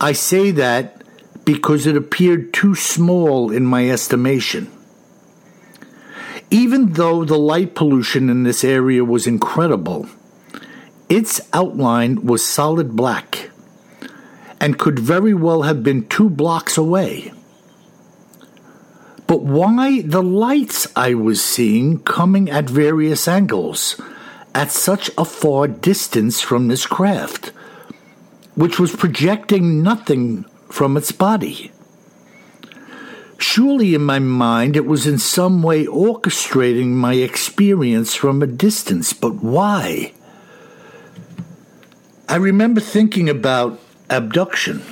I 0.00 0.12
say 0.12 0.52
that 0.52 1.02
because 1.44 1.86
it 1.86 1.96
appeared 1.96 2.52
too 2.52 2.76
small 2.76 3.50
in 3.50 3.66
my 3.66 3.90
estimation. 3.90 4.70
Even 6.50 6.94
though 6.94 7.24
the 7.24 7.38
light 7.38 7.76
pollution 7.76 8.28
in 8.28 8.42
this 8.42 8.64
area 8.64 9.04
was 9.04 9.26
incredible, 9.26 10.08
its 11.08 11.40
outline 11.52 12.26
was 12.26 12.44
solid 12.44 12.96
black 12.96 13.50
and 14.60 14.78
could 14.78 14.98
very 14.98 15.32
well 15.32 15.62
have 15.62 15.82
been 15.82 16.06
two 16.08 16.28
blocks 16.28 16.76
away. 16.76 17.32
But 19.28 19.42
why 19.42 20.02
the 20.02 20.24
lights 20.24 20.88
I 20.96 21.14
was 21.14 21.40
seeing 21.42 22.00
coming 22.00 22.50
at 22.50 22.68
various 22.68 23.28
angles 23.28 24.00
at 24.52 24.72
such 24.72 25.08
a 25.16 25.24
far 25.24 25.68
distance 25.68 26.40
from 26.40 26.66
this 26.66 26.84
craft, 26.84 27.52
which 28.56 28.80
was 28.80 28.94
projecting 28.96 29.84
nothing 29.84 30.44
from 30.68 30.96
its 30.96 31.12
body? 31.12 31.70
Surely 33.40 33.94
in 33.94 34.02
my 34.02 34.18
mind 34.18 34.76
it 34.76 34.84
was 34.84 35.06
in 35.06 35.18
some 35.18 35.62
way 35.62 35.86
orchestrating 35.86 36.88
my 36.88 37.14
experience 37.14 38.14
from 38.14 38.42
a 38.42 38.46
distance, 38.46 39.14
but 39.14 39.36
why? 39.36 40.12
I 42.28 42.36
remember 42.36 42.82
thinking 42.82 43.30
about 43.30 43.80
abduction, 44.10 44.82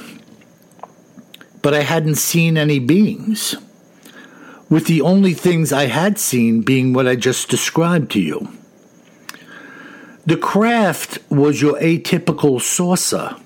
but 1.61 1.75
I 1.75 1.83
hadn't 1.83 2.15
seen 2.15 2.57
any 2.57 2.79
beings, 2.79 3.55
with 4.71 4.87
the 4.87 5.03
only 5.03 5.35
things 5.35 5.71
I 5.71 5.85
had 5.85 6.19
seen 6.19 6.63
being 6.63 6.95
what 6.95 7.07
I 7.07 7.17
just 7.17 7.51
described 7.51 8.11
to 8.13 8.21
you. 8.21 8.49
The 10.25 10.39
craft 10.39 11.19
was 11.31 11.61
your 11.61 11.79
atypical 11.81 12.63
saucer, 12.63 13.37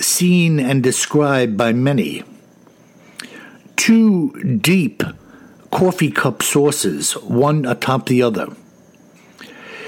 seen 0.00 0.58
and 0.58 0.82
described 0.82 1.58
by 1.58 1.74
many. 1.74 2.24
Two 3.76 4.58
deep 4.60 5.02
coffee 5.70 6.10
cup 6.10 6.42
saucers, 6.42 7.12
one 7.12 7.64
atop 7.64 8.06
the 8.06 8.22
other 8.22 8.48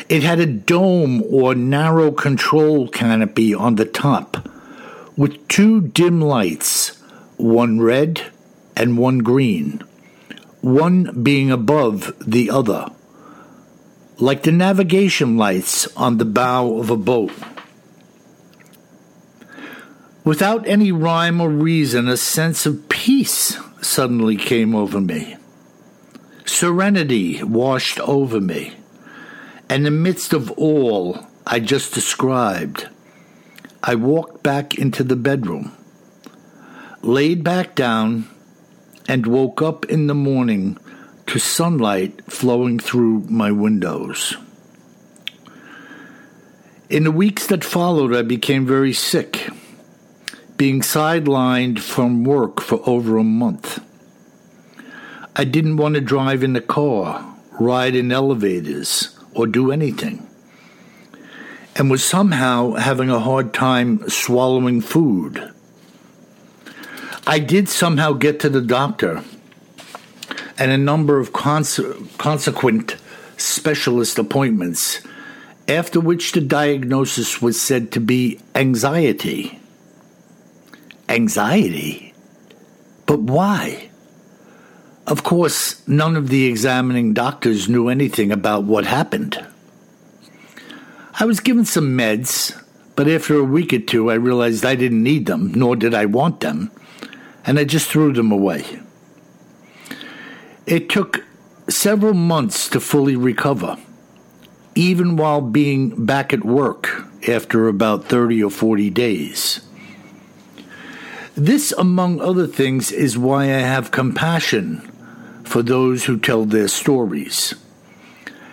it 0.08 0.22
had 0.22 0.38
a 0.38 0.46
dome 0.46 1.22
or 1.22 1.54
narrow 1.54 2.12
control 2.12 2.88
canopy 2.88 3.52
on 3.52 3.74
the 3.74 3.84
top 3.84 4.48
with 5.16 5.48
two 5.48 5.80
dim 5.80 6.20
lights, 6.20 7.00
one 7.36 7.80
red 7.80 8.22
and 8.76 8.98
one 8.98 9.18
green, 9.18 9.82
one 10.60 11.22
being 11.22 11.50
above 11.50 12.14
the 12.24 12.50
other, 12.50 12.86
like 14.18 14.42
the 14.42 14.52
navigation 14.52 15.36
lights 15.36 15.86
on 15.96 16.18
the 16.18 16.24
bow 16.24 16.78
of 16.78 16.90
a 16.90 16.96
boat. 16.96 17.32
Without 20.22 20.66
any 20.66 20.92
rhyme 20.92 21.40
or 21.40 21.48
reason, 21.48 22.08
a 22.08 22.16
sense 22.16 22.66
of 22.66 22.88
peace 22.88 23.58
suddenly 23.86 24.36
came 24.36 24.74
over 24.74 25.00
me. 25.00 25.36
Serenity 26.44 27.42
washed 27.42 28.00
over 28.00 28.40
me. 28.40 28.74
And 29.68 29.78
in 29.78 29.82
the 29.84 29.90
midst 29.90 30.32
of 30.32 30.50
all 30.52 31.26
I 31.46 31.60
just 31.60 31.94
described, 31.94 32.88
I 33.82 33.94
walked 33.94 34.42
back 34.42 34.76
into 34.76 35.02
the 35.02 35.16
bedroom, 35.16 35.72
laid 37.02 37.44
back 37.44 37.74
down, 37.74 38.28
and 39.08 39.26
woke 39.26 39.62
up 39.62 39.84
in 39.86 40.06
the 40.06 40.14
morning 40.14 40.78
to 41.26 41.38
sunlight 41.38 42.30
flowing 42.30 42.78
through 42.78 43.26
my 43.28 43.50
windows. 43.50 44.36
In 46.88 47.04
the 47.04 47.10
weeks 47.10 47.48
that 47.48 47.64
followed, 47.64 48.14
I 48.14 48.22
became 48.22 48.64
very 48.64 48.92
sick, 48.92 49.48
being 50.56 50.80
sidelined 50.80 51.80
from 51.80 52.22
work 52.22 52.60
for 52.60 52.80
over 52.88 53.16
a 53.16 53.24
month. 53.24 53.65
I 55.38 55.44
didn't 55.44 55.76
want 55.76 55.96
to 55.96 56.00
drive 56.00 56.42
in 56.42 56.54
the 56.54 56.62
car, 56.62 57.36
ride 57.60 57.94
in 57.94 58.10
elevators 58.10 59.18
or 59.34 59.46
do 59.46 59.70
anything, 59.70 60.26
and 61.74 61.90
was 61.90 62.02
somehow 62.02 62.72
having 62.72 63.10
a 63.10 63.20
hard 63.20 63.52
time 63.52 64.08
swallowing 64.08 64.80
food. 64.80 65.52
I 67.26 67.38
did 67.38 67.68
somehow 67.68 68.14
get 68.14 68.40
to 68.40 68.48
the 68.48 68.62
doctor 68.62 69.24
and 70.58 70.70
a 70.70 70.78
number 70.78 71.18
of 71.20 71.34
cons- 71.34 71.80
consequent 72.16 72.96
specialist 73.36 74.18
appointments, 74.18 75.02
after 75.68 76.00
which 76.00 76.32
the 76.32 76.40
diagnosis 76.40 77.42
was 77.42 77.60
said 77.60 77.92
to 77.92 78.00
be 78.00 78.40
anxiety. 78.54 79.60
Anxiety? 81.10 82.14
But 83.04 83.20
why? 83.20 83.90
Of 85.06 85.22
course, 85.22 85.86
none 85.86 86.16
of 86.16 86.30
the 86.30 86.46
examining 86.46 87.14
doctors 87.14 87.68
knew 87.68 87.88
anything 87.88 88.32
about 88.32 88.64
what 88.64 88.86
happened. 88.86 89.38
I 91.20 91.24
was 91.24 91.38
given 91.38 91.64
some 91.64 91.96
meds, 91.96 92.60
but 92.96 93.06
after 93.06 93.36
a 93.36 93.44
week 93.44 93.72
or 93.72 93.78
two, 93.78 94.10
I 94.10 94.14
realized 94.14 94.64
I 94.64 94.74
didn't 94.74 95.04
need 95.04 95.26
them, 95.26 95.52
nor 95.54 95.76
did 95.76 95.94
I 95.94 96.06
want 96.06 96.40
them, 96.40 96.72
and 97.44 97.56
I 97.56 97.62
just 97.62 97.88
threw 97.88 98.12
them 98.12 98.32
away. 98.32 98.80
It 100.66 100.88
took 100.88 101.24
several 101.68 102.14
months 102.14 102.68
to 102.70 102.80
fully 102.80 103.14
recover, 103.14 103.76
even 104.74 105.16
while 105.16 105.40
being 105.40 106.04
back 106.04 106.32
at 106.32 106.44
work 106.44 107.04
after 107.28 107.68
about 107.68 108.06
30 108.06 108.42
or 108.42 108.50
40 108.50 108.90
days. 108.90 109.60
This, 111.36 111.72
among 111.78 112.20
other 112.20 112.48
things, 112.48 112.90
is 112.90 113.16
why 113.16 113.44
I 113.44 113.60
have 113.60 113.92
compassion 113.92 114.90
for 115.46 115.62
those 115.62 116.04
who 116.04 116.18
tell 116.18 116.44
their 116.44 116.68
stories. 116.68 117.54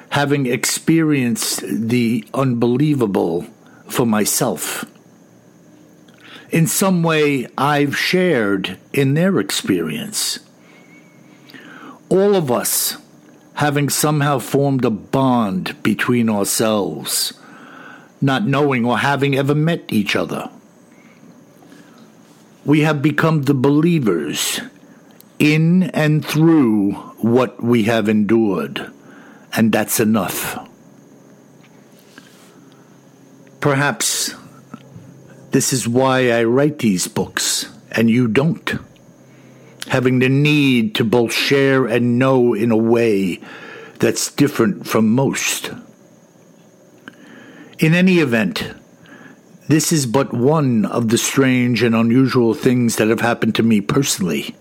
Having 0.10 0.46
experienced 0.46 1.64
the 1.66 2.24
unbelievable 2.34 3.48
for 3.90 4.06
myself. 4.06 4.86
In 6.52 6.68
some 6.68 7.02
way, 7.02 7.48
I've 7.58 7.98
shared 7.98 8.78
in 8.94 9.16
their 9.16 9.40
experience. 9.40 10.40
All 12.10 12.36
of 12.36 12.52
us 12.52 12.98
having 13.56 13.90
somehow 13.90 14.38
formed 14.38 14.86
a 14.86 14.92
bond 14.92 15.82
between 15.82 16.30
ourselves, 16.30 17.34
not 18.22 18.46
knowing 18.46 18.86
or 18.86 19.00
having 19.00 19.36
ever 19.36 19.56
met 19.56 19.92
each 19.92 20.16
other. 20.16 20.50
We 22.66 22.82
have 22.82 23.02
become 23.02 23.44
the 23.44 23.56
believers 23.56 24.62
in 25.44 25.84
and 25.92 26.26
through 26.26 26.94
what 27.20 27.62
we 27.62 27.84
have 27.84 28.08
endured, 28.08 28.90
and 29.52 29.74
that's 29.74 30.00
enough. 30.00 30.58
Perhaps 33.60 34.34
this 35.52 35.74
is 35.74 35.86
why 35.86 36.32
I 36.32 36.46
write 36.46 36.80
these 36.80 37.10
books 37.10 37.70
and 37.92 38.10
you 38.10 38.30
don't. 38.30 38.72
Having 39.90 40.20
the 40.20 40.30
need 40.30 40.96
to 40.96 41.04
both 41.04 41.34
share 41.34 41.86
and 41.88 42.18
know 42.18 42.54
in 42.54 42.72
a 42.72 42.78
way 42.78 43.42
that's 44.00 44.32
different 44.32 44.88
from 44.88 45.10
most. 45.10 45.72
In 47.80 47.94
any 47.94 48.20
event, 48.20 48.74
this 49.68 49.92
is 49.92 50.06
but 50.06 50.34
one 50.34 50.86
of 50.86 51.10
the 51.10 51.18
strange 51.18 51.84
and 51.84 51.94
unusual 51.94 52.54
things 52.54 52.96
that 52.96 53.10
have 53.10 53.20
happened 53.20 53.56
to 53.56 53.64
me 53.64 53.82
personally 53.82 54.56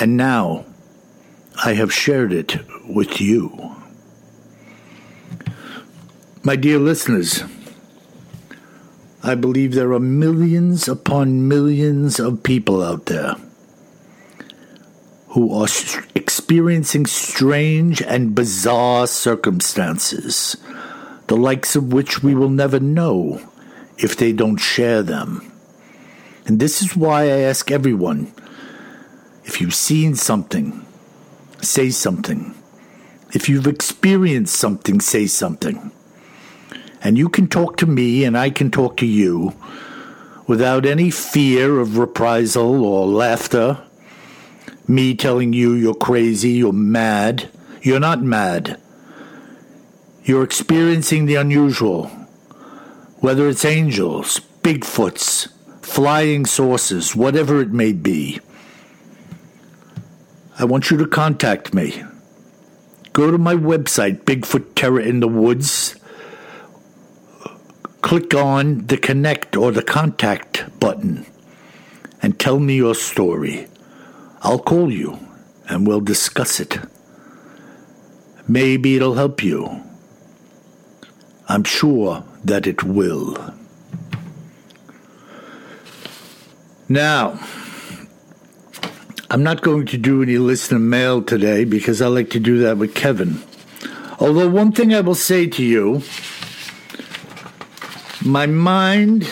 and 0.00 0.16
now 0.16 0.64
I 1.64 1.74
have 1.74 1.92
shared 1.92 2.32
it 2.32 2.56
with 2.88 3.20
you. 3.20 3.76
My 6.42 6.56
dear 6.56 6.78
listeners, 6.78 7.44
I 9.22 9.36
believe 9.36 9.74
there 9.74 9.92
are 9.92 10.00
millions 10.00 10.88
upon 10.88 11.46
millions 11.46 12.18
of 12.18 12.42
people 12.42 12.82
out 12.82 13.06
there 13.06 13.36
who 15.28 15.54
are 15.54 15.68
experiencing 16.14 17.06
strange 17.06 18.02
and 18.02 18.34
bizarre 18.34 19.06
circumstances, 19.06 20.56
the 21.28 21.36
likes 21.36 21.76
of 21.76 21.92
which 21.92 22.22
we 22.22 22.34
will 22.34 22.50
never 22.50 22.80
know 22.80 23.40
if 23.96 24.16
they 24.16 24.32
don't 24.32 24.58
share 24.58 25.02
them. 25.02 25.52
And 26.44 26.58
this 26.58 26.82
is 26.82 26.96
why 26.96 27.22
I 27.22 27.38
ask 27.38 27.70
everyone 27.70 28.34
if 29.44 29.60
you've 29.60 29.74
seen 29.74 30.14
something, 30.14 30.84
say 31.60 31.90
something. 31.90 32.54
If 33.34 33.48
you've 33.48 33.66
experienced 33.66 34.54
something, 34.54 35.00
say 35.00 35.26
something. 35.26 35.90
And 37.02 37.18
you 37.18 37.28
can 37.28 37.48
talk 37.48 37.76
to 37.78 37.86
me 37.86 38.24
and 38.24 38.36
I 38.36 38.50
can 38.50 38.70
talk 38.70 38.96
to 38.98 39.06
you 39.06 39.54
without 40.46 40.86
any 40.86 41.10
fear 41.10 41.80
of 41.80 41.98
reprisal 41.98 42.84
or 42.84 43.06
laughter. 43.06 43.82
Me 44.86 45.14
telling 45.14 45.52
you 45.52 45.72
you're 45.72 45.94
crazy, 45.94 46.50
you're 46.50 46.72
mad. 46.72 47.48
You're 47.80 48.00
not 48.00 48.22
mad. 48.22 48.80
You're 50.24 50.44
experiencing 50.44 51.26
the 51.26 51.34
unusual. 51.36 52.06
Whether 53.18 53.48
it's 53.48 53.64
angels, 53.64 54.40
Bigfoots, 54.62 55.48
flying 55.80 56.46
saucers, 56.46 57.16
whatever 57.16 57.60
it 57.60 57.70
may 57.70 57.92
be. 57.92 58.40
I 60.62 60.64
want 60.64 60.92
you 60.92 60.96
to 60.98 61.08
contact 61.08 61.74
me. 61.74 62.04
Go 63.12 63.32
to 63.32 63.36
my 63.36 63.56
website, 63.56 64.22
Bigfoot 64.22 64.76
Terror 64.76 65.00
in 65.00 65.18
the 65.18 65.26
Woods. 65.26 65.96
Click 68.00 68.32
on 68.32 68.86
the 68.86 68.96
connect 68.96 69.56
or 69.56 69.72
the 69.72 69.82
contact 69.82 70.78
button 70.78 71.26
and 72.22 72.38
tell 72.38 72.60
me 72.60 72.76
your 72.76 72.94
story. 72.94 73.66
I'll 74.42 74.60
call 74.60 74.92
you 74.92 75.18
and 75.68 75.84
we'll 75.84 76.00
discuss 76.00 76.60
it. 76.60 76.78
Maybe 78.46 78.94
it'll 78.94 79.14
help 79.14 79.42
you. 79.42 79.82
I'm 81.48 81.64
sure 81.64 82.22
that 82.44 82.68
it 82.68 82.84
will. 82.84 83.52
Now, 86.88 87.40
I'm 89.32 89.42
not 89.42 89.62
going 89.62 89.86
to 89.86 89.96
do 89.96 90.22
any 90.22 90.36
listener 90.36 90.78
mail 90.78 91.22
today 91.22 91.64
because 91.64 92.02
I 92.02 92.08
like 92.08 92.28
to 92.32 92.38
do 92.38 92.58
that 92.58 92.76
with 92.76 92.94
Kevin. 92.94 93.42
Although, 94.20 94.50
one 94.50 94.72
thing 94.72 94.92
I 94.92 95.00
will 95.00 95.14
say 95.14 95.46
to 95.46 95.64
you 95.64 96.02
My 98.22 98.44
mind 98.44 99.24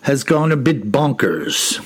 has 0.00 0.24
gone 0.24 0.50
a 0.50 0.56
bit 0.56 0.90
bonkers. 0.90 1.84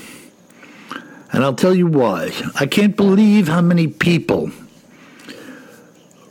And 1.33 1.43
I'll 1.43 1.55
tell 1.55 1.75
you 1.75 1.87
why. 1.87 2.31
I 2.57 2.65
can't 2.65 2.95
believe 2.95 3.49
how 3.49 3.59
many 3.59 3.87
people 3.87 4.49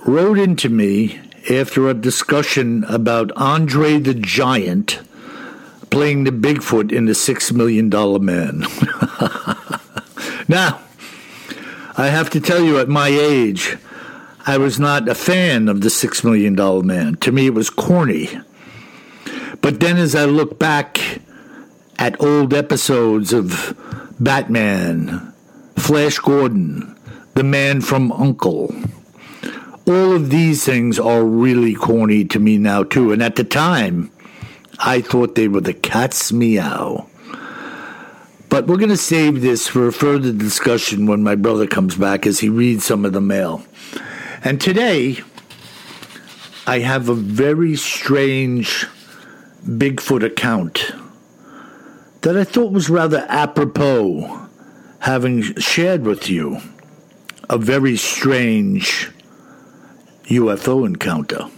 wrote 0.07 0.39
into 0.39 0.71
me 0.71 1.21
after 1.51 1.87
a 1.87 1.93
discussion 1.93 2.85
about 2.85 3.31
Andre 3.37 3.99
the 3.99 4.15
Giant 4.15 5.03
playing 5.93 6.25
the 6.25 6.31
Bigfoot 6.31 6.91
in 6.91 7.05
the 7.05 7.15
Six 7.15 7.53
Million 7.53 7.91
Dollar 7.91 8.19
Man. 8.19 8.61
now, 10.49 10.81
I 11.99 12.07
have 12.07 12.31
to 12.31 12.41
tell 12.41 12.63
you, 12.63 12.79
at 12.79 12.89
my 12.89 13.09
age, 13.09 13.77
I 14.47 14.57
was 14.57 14.81
not 14.81 15.07
a 15.07 15.15
fan 15.15 15.69
of 15.69 15.83
the 15.83 15.91
Six 15.91 16.25
Million 16.25 16.55
Dollar 16.55 16.83
Man. 16.83 17.17
To 17.17 17.31
me, 17.31 17.47
it 17.47 17.55
was 17.55 17.69
corny. 17.69 18.31
But 19.61 19.81
then 19.81 19.99
as 19.99 20.15
I 20.15 20.25
look 20.25 20.59
back 20.59 20.99
at 21.99 22.19
old 22.23 22.55
episodes 22.55 23.35
of 23.35 23.77
Batman, 24.19 25.35
Flash 25.77 26.19
Gordon, 26.19 26.99
The 27.35 27.45
Man 27.45 27.83
from 27.83 28.11
Uncle, 28.13 28.75
all 29.87 30.13
of 30.15 30.31
these 30.31 30.65
things 30.65 30.99
are 30.99 31.23
really 31.23 31.75
corny 31.75 32.25
to 32.25 32.39
me 32.39 32.57
now, 32.57 32.83
too. 32.83 33.13
And 33.13 33.23
at 33.23 33.37
the 33.37 33.45
time, 33.45 34.11
I 34.85 35.01
thought 35.01 35.37
they 35.37 35.47
were 35.47 35.61
the 35.61 35.75
cat's 35.75 36.33
meow. 36.33 37.07
But 38.49 38.67
we're 38.67 38.77
going 38.77 38.89
to 38.89 38.97
save 38.97 39.41
this 39.41 39.69
for 39.69 39.93
further 39.93 40.33
discussion 40.33 41.07
when 41.07 41.23
my 41.23 41.37
brother 41.37 41.69
comes 41.69 41.95
back 41.95 42.27
as 42.27 42.41
he 42.41 42.49
reads 42.49 42.85
some 42.85 43.05
of 43.05 43.13
the 43.13 43.21
mail. 43.21 43.65
And 44.45 44.61
today, 44.61 45.23
I 46.67 46.81
have 46.81 47.09
a 47.09 47.15
very 47.15 47.77
strange 47.77 48.87
Bigfoot 49.65 50.25
account 50.25 50.93
that 52.23 52.37
I 52.37 52.43
thought 52.43 52.73
was 52.73 52.91
rather 52.91 53.25
apropos, 53.29 54.49
having 54.99 55.43
shared 55.61 56.05
with 56.05 56.29
you 56.29 56.59
a 57.49 57.57
very 57.57 57.97
strange 57.97 59.11
UFO 60.25 60.85
encounter. 60.85 61.49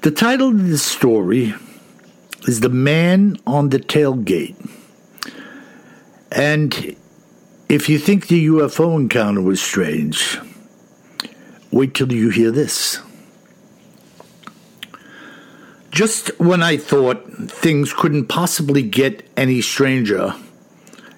The 0.00 0.12
title 0.12 0.50
of 0.50 0.68
this 0.68 0.84
story 0.84 1.54
is 2.46 2.60
The 2.60 2.68
Man 2.68 3.36
on 3.44 3.70
the 3.70 3.80
Tailgate. 3.80 4.54
And 6.30 6.94
if 7.68 7.88
you 7.88 7.98
think 7.98 8.28
the 8.28 8.46
UFO 8.46 8.94
encounter 8.94 9.42
was 9.42 9.60
strange, 9.60 10.38
wait 11.72 11.94
till 11.94 12.12
you 12.12 12.30
hear 12.30 12.52
this. 12.52 13.00
Just 15.90 16.28
when 16.38 16.62
I 16.62 16.76
thought 16.76 17.26
things 17.50 17.92
couldn't 17.92 18.26
possibly 18.26 18.84
get 18.84 19.28
any 19.36 19.60
stranger 19.60 20.32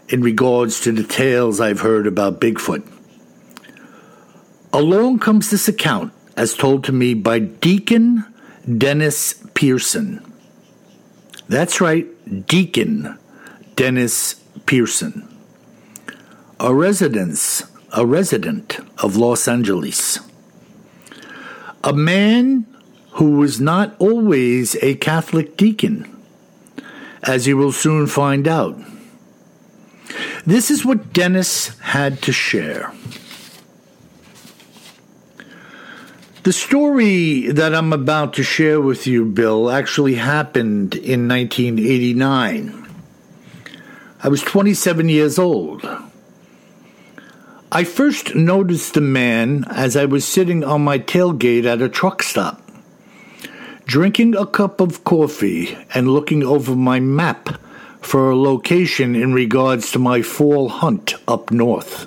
in 0.08 0.22
regards 0.22 0.80
to 0.80 0.92
the 0.92 1.04
tales 1.04 1.60
I've 1.60 1.80
heard 1.80 2.06
about 2.06 2.40
Bigfoot, 2.40 2.90
along 4.72 5.18
comes 5.18 5.50
this 5.50 5.68
account 5.68 6.14
as 6.34 6.54
told 6.54 6.84
to 6.84 6.92
me 6.92 7.12
by 7.12 7.40
Deacon 7.40 8.24
Dennis 8.66 9.34
Pearson. 9.54 10.24
That's 11.48 11.80
right, 11.80 12.06
Deacon 12.46 13.18
Dennis 13.80 14.34
Pearson, 14.66 15.26
a 16.60 16.74
residence, 16.74 17.64
a 17.92 18.04
resident 18.04 18.78
of 19.02 19.16
Los 19.16 19.48
Angeles, 19.48 20.20
a 21.82 21.94
man 21.94 22.66
who 23.12 23.38
was 23.38 23.58
not 23.58 23.96
always 23.98 24.76
a 24.82 24.96
Catholic 24.96 25.56
deacon, 25.56 26.14
as 27.22 27.46
you 27.46 27.56
will 27.56 27.72
soon 27.72 28.06
find 28.06 28.46
out. 28.46 28.78
This 30.44 30.70
is 30.70 30.84
what 30.84 31.12
Dennis 31.12 31.78
had 31.80 32.20
to 32.22 32.32
share. 32.32 32.92
The 36.42 36.54
story 36.54 37.48
that 37.52 37.74
I'm 37.74 37.92
about 37.92 38.32
to 38.34 38.42
share 38.42 38.80
with 38.80 39.06
you, 39.06 39.26
Bill, 39.26 39.70
actually 39.70 40.14
happened 40.14 40.94
in 40.94 41.28
1989. 41.28 42.88
I 44.22 44.28
was 44.28 44.40
27 44.40 45.10
years 45.10 45.38
old. 45.38 45.86
I 47.70 47.84
first 47.84 48.34
noticed 48.34 48.94
the 48.94 49.02
man 49.02 49.66
as 49.68 49.98
I 49.98 50.06
was 50.06 50.26
sitting 50.26 50.64
on 50.64 50.82
my 50.82 50.98
tailgate 50.98 51.66
at 51.66 51.82
a 51.82 51.90
truck 51.90 52.22
stop, 52.22 52.62
drinking 53.84 54.34
a 54.34 54.46
cup 54.46 54.80
of 54.80 55.04
coffee 55.04 55.76
and 55.92 56.08
looking 56.08 56.42
over 56.42 56.74
my 56.74 57.00
map 57.00 57.60
for 58.00 58.30
a 58.30 58.36
location 58.36 59.14
in 59.14 59.34
regards 59.34 59.92
to 59.92 59.98
my 59.98 60.22
fall 60.22 60.70
hunt 60.70 61.12
up 61.28 61.50
north. 61.50 62.06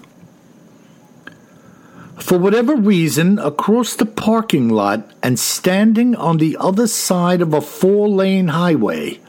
For 2.23 2.37
whatever 2.37 2.77
reason, 2.77 3.37
across 3.37 3.95
the 3.95 4.05
parking 4.05 4.69
lot 4.69 5.11
and 5.21 5.37
standing 5.37 6.15
on 6.15 6.37
the 6.37 6.55
other 6.57 6.87
side 6.87 7.41
of 7.41 7.53
a 7.53 7.59
four 7.59 8.07
lane 8.07 8.47
highway, 8.47 9.19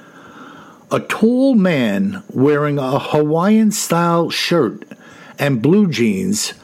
a 0.93 1.01
tall 1.01 1.57
man 1.57 2.23
wearing 2.31 2.79
a 2.79 3.01
Hawaiian 3.01 3.73
style 3.73 4.31
shirt 4.31 4.85
and 5.41 5.61
blue 5.61 5.89
jeans 5.89 6.55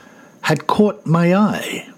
had 0.43 0.69
caught 0.69 1.05
my 1.05 1.35
eye. 1.35 1.89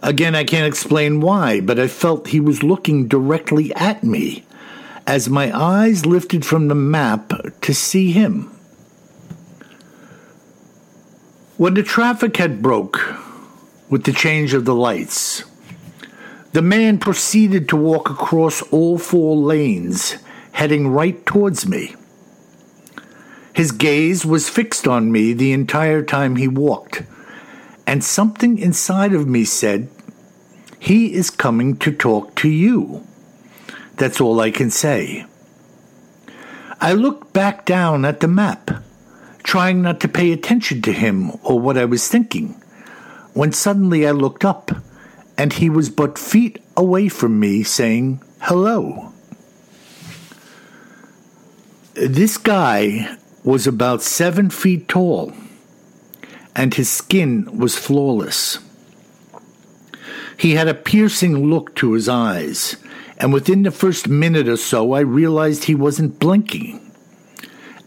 Again, 0.00 0.36
I 0.36 0.44
can't 0.44 0.68
explain 0.68 1.20
why, 1.20 1.60
but 1.60 1.80
I 1.80 1.88
felt 1.88 2.28
he 2.28 2.38
was 2.38 2.62
looking 2.62 3.08
directly 3.08 3.74
at 3.74 4.04
me 4.04 4.44
as 5.04 5.28
my 5.28 5.50
eyes 5.52 6.06
lifted 6.06 6.46
from 6.46 6.68
the 6.68 6.76
map 6.76 7.32
to 7.60 7.74
see 7.74 8.12
him. 8.12 8.52
When 11.58 11.74
the 11.74 11.82
traffic 11.82 12.36
had 12.36 12.62
broke 12.62 13.00
with 13.88 14.04
the 14.04 14.12
change 14.12 14.54
of 14.54 14.64
the 14.64 14.76
lights, 14.76 15.42
the 16.52 16.62
man 16.62 16.98
proceeded 16.98 17.68
to 17.68 17.76
walk 17.76 18.08
across 18.08 18.62
all 18.70 18.96
four 18.96 19.36
lanes, 19.36 20.18
heading 20.52 20.86
right 20.86 21.26
towards 21.26 21.66
me. 21.66 21.96
His 23.52 23.72
gaze 23.72 24.24
was 24.24 24.48
fixed 24.48 24.86
on 24.86 25.10
me 25.10 25.32
the 25.32 25.50
entire 25.50 26.04
time 26.04 26.36
he 26.36 26.46
walked, 26.46 27.02
and 27.88 28.04
something 28.04 28.56
inside 28.58 29.12
of 29.12 29.26
me 29.26 29.44
said, 29.44 29.88
He 30.78 31.12
is 31.12 31.28
coming 31.28 31.76
to 31.78 31.90
talk 31.90 32.36
to 32.36 32.48
you. 32.48 33.04
That's 33.96 34.20
all 34.20 34.38
I 34.38 34.52
can 34.52 34.70
say. 34.70 35.26
I 36.80 36.92
looked 36.92 37.32
back 37.32 37.66
down 37.66 38.04
at 38.04 38.20
the 38.20 38.28
map 38.28 38.84
trying 39.48 39.80
not 39.80 39.98
to 39.98 40.06
pay 40.06 40.30
attention 40.30 40.82
to 40.82 40.92
him 40.92 41.32
or 41.42 41.58
what 41.58 41.78
I 41.78 41.86
was 41.86 42.06
thinking, 42.06 42.48
when 43.32 43.50
suddenly 43.50 44.06
I 44.06 44.10
looked 44.10 44.44
up 44.44 44.70
and 45.38 45.54
he 45.54 45.70
was 45.70 45.88
but 45.88 46.18
feet 46.18 46.62
away 46.76 47.08
from 47.08 47.40
me 47.40 47.62
saying, 47.62 48.22
Hello. 48.42 49.10
This 51.94 52.36
guy 52.36 53.16
was 53.42 53.66
about 53.66 54.02
seven 54.02 54.50
feet 54.50 54.86
tall, 54.86 55.32
and 56.54 56.74
his 56.74 56.90
skin 56.90 57.48
was 57.58 57.74
flawless. 57.74 58.58
He 60.36 60.56
had 60.56 60.68
a 60.68 60.74
piercing 60.74 61.48
look 61.48 61.74
to 61.76 61.94
his 61.94 62.06
eyes, 62.06 62.76
and 63.16 63.32
within 63.32 63.62
the 63.62 63.70
first 63.70 64.08
minute 64.08 64.46
or 64.46 64.58
so, 64.58 64.92
I 64.92 65.00
realized 65.00 65.64
he 65.64 65.74
wasn't 65.74 66.18
blinking 66.18 66.87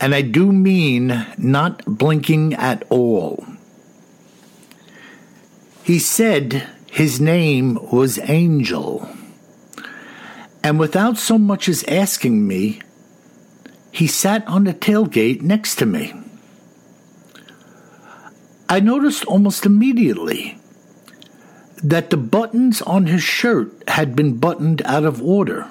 and 0.01 0.15
I 0.15 0.23
do 0.23 0.51
mean 0.51 1.27
not 1.37 1.85
blinking 1.85 2.55
at 2.55 2.83
all. 2.89 3.45
He 5.83 5.99
said 5.99 6.67
his 6.89 7.21
name 7.21 7.77
was 7.91 8.17
Angel, 8.23 9.07
and 10.63 10.79
without 10.79 11.17
so 11.17 11.37
much 11.37 11.69
as 11.69 11.83
asking 11.83 12.47
me, 12.47 12.81
he 13.91 14.07
sat 14.07 14.45
on 14.47 14.63
the 14.63 14.73
tailgate 14.73 15.41
next 15.41 15.75
to 15.75 15.85
me. 15.85 16.13
I 18.67 18.79
noticed 18.79 19.25
almost 19.25 19.65
immediately 19.65 20.57
that 21.83 22.09
the 22.09 22.17
buttons 22.17 22.81
on 22.81 23.05
his 23.05 23.21
shirt 23.21 23.71
had 23.87 24.15
been 24.15 24.37
buttoned 24.37 24.81
out 24.85 25.03
of 25.03 25.21
order. 25.21 25.67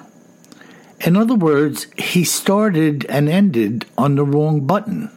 In 1.03 1.17
other 1.17 1.33
words, 1.33 1.87
he 1.97 2.23
started 2.23 3.05
and 3.05 3.27
ended 3.27 3.85
on 3.97 4.15
the 4.15 4.23
wrong 4.23 4.67
button. 4.67 5.09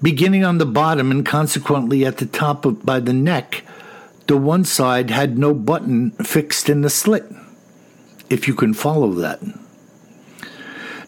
Beginning 0.00 0.44
on 0.44 0.58
the 0.58 0.66
bottom 0.66 1.10
and 1.10 1.26
consequently 1.26 2.04
at 2.04 2.18
the 2.18 2.26
top 2.26 2.64
of, 2.64 2.86
by 2.86 3.00
the 3.00 3.12
neck, 3.12 3.64
the 4.28 4.36
one 4.36 4.64
side 4.64 5.10
had 5.10 5.36
no 5.36 5.52
button 5.52 6.12
fixed 6.12 6.68
in 6.68 6.82
the 6.82 6.90
slit, 6.90 7.24
if 8.30 8.46
you 8.46 8.54
can 8.54 8.72
follow 8.72 9.10
that. 9.14 9.40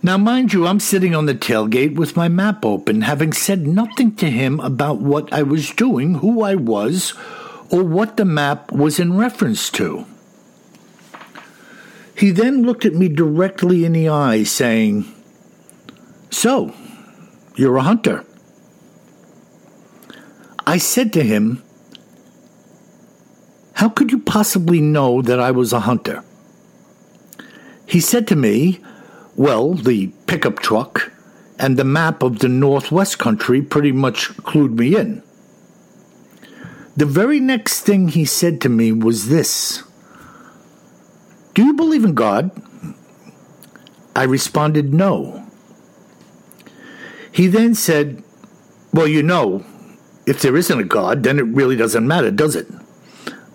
Now, 0.02 0.18
mind 0.18 0.52
you, 0.52 0.66
I'm 0.66 0.80
sitting 0.80 1.14
on 1.14 1.26
the 1.26 1.34
tailgate 1.34 1.94
with 1.94 2.16
my 2.16 2.28
map 2.28 2.64
open, 2.64 3.02
having 3.02 3.32
said 3.32 3.66
nothing 3.66 4.16
to 4.16 4.30
him 4.30 4.60
about 4.60 4.98
what 4.98 5.32
I 5.32 5.42
was 5.42 5.70
doing, 5.70 6.16
who 6.16 6.42
I 6.42 6.56
was, 6.56 7.14
or 7.70 7.84
what 7.84 8.16
the 8.16 8.24
map 8.24 8.70
was 8.72 8.98
in 8.98 9.16
reference 9.16 9.70
to. 9.70 10.06
He 12.16 12.30
then 12.30 12.62
looked 12.62 12.84
at 12.84 12.94
me 12.94 13.08
directly 13.08 13.84
in 13.84 13.92
the 13.92 14.08
eye, 14.08 14.44
saying, 14.44 15.12
So, 16.30 16.74
you're 17.56 17.76
a 17.76 17.82
hunter. 17.82 18.24
I 20.66 20.78
said 20.78 21.12
to 21.14 21.22
him, 21.22 21.62
How 23.74 23.88
could 23.88 24.12
you 24.12 24.20
possibly 24.20 24.80
know 24.80 25.22
that 25.22 25.40
I 25.40 25.50
was 25.50 25.72
a 25.72 25.80
hunter? 25.80 26.22
He 27.86 28.00
said 28.00 28.26
to 28.28 28.36
me, 28.36 28.80
Well, 29.36 29.74
the 29.74 30.08
pickup 30.26 30.60
truck 30.60 31.12
and 31.58 31.76
the 31.76 31.84
map 31.84 32.22
of 32.22 32.38
the 32.38 32.48
Northwest 32.48 33.18
country 33.18 33.60
pretty 33.60 33.92
much 33.92 34.30
clued 34.38 34.78
me 34.78 34.96
in. 34.96 35.22
The 36.96 37.06
very 37.06 37.40
next 37.40 37.80
thing 37.80 38.08
he 38.08 38.24
said 38.24 38.60
to 38.60 38.68
me 38.68 38.92
was 38.92 39.28
this 39.28 39.82
Do 41.54 41.64
you 41.64 41.72
believe 41.74 42.04
in 42.04 42.14
God? 42.14 42.50
I 44.14 44.24
responded, 44.24 44.92
No. 44.92 45.46
He 47.32 47.46
then 47.46 47.74
said, 47.74 48.22
Well, 48.92 49.06
you 49.06 49.22
know, 49.22 49.64
if 50.26 50.40
there 50.40 50.56
isn't 50.56 50.80
a 50.80 50.84
God, 50.84 51.22
then 51.22 51.38
it 51.38 51.42
really 51.42 51.76
doesn't 51.76 52.06
matter, 52.06 52.30
does 52.30 52.56
it? 52.56 52.66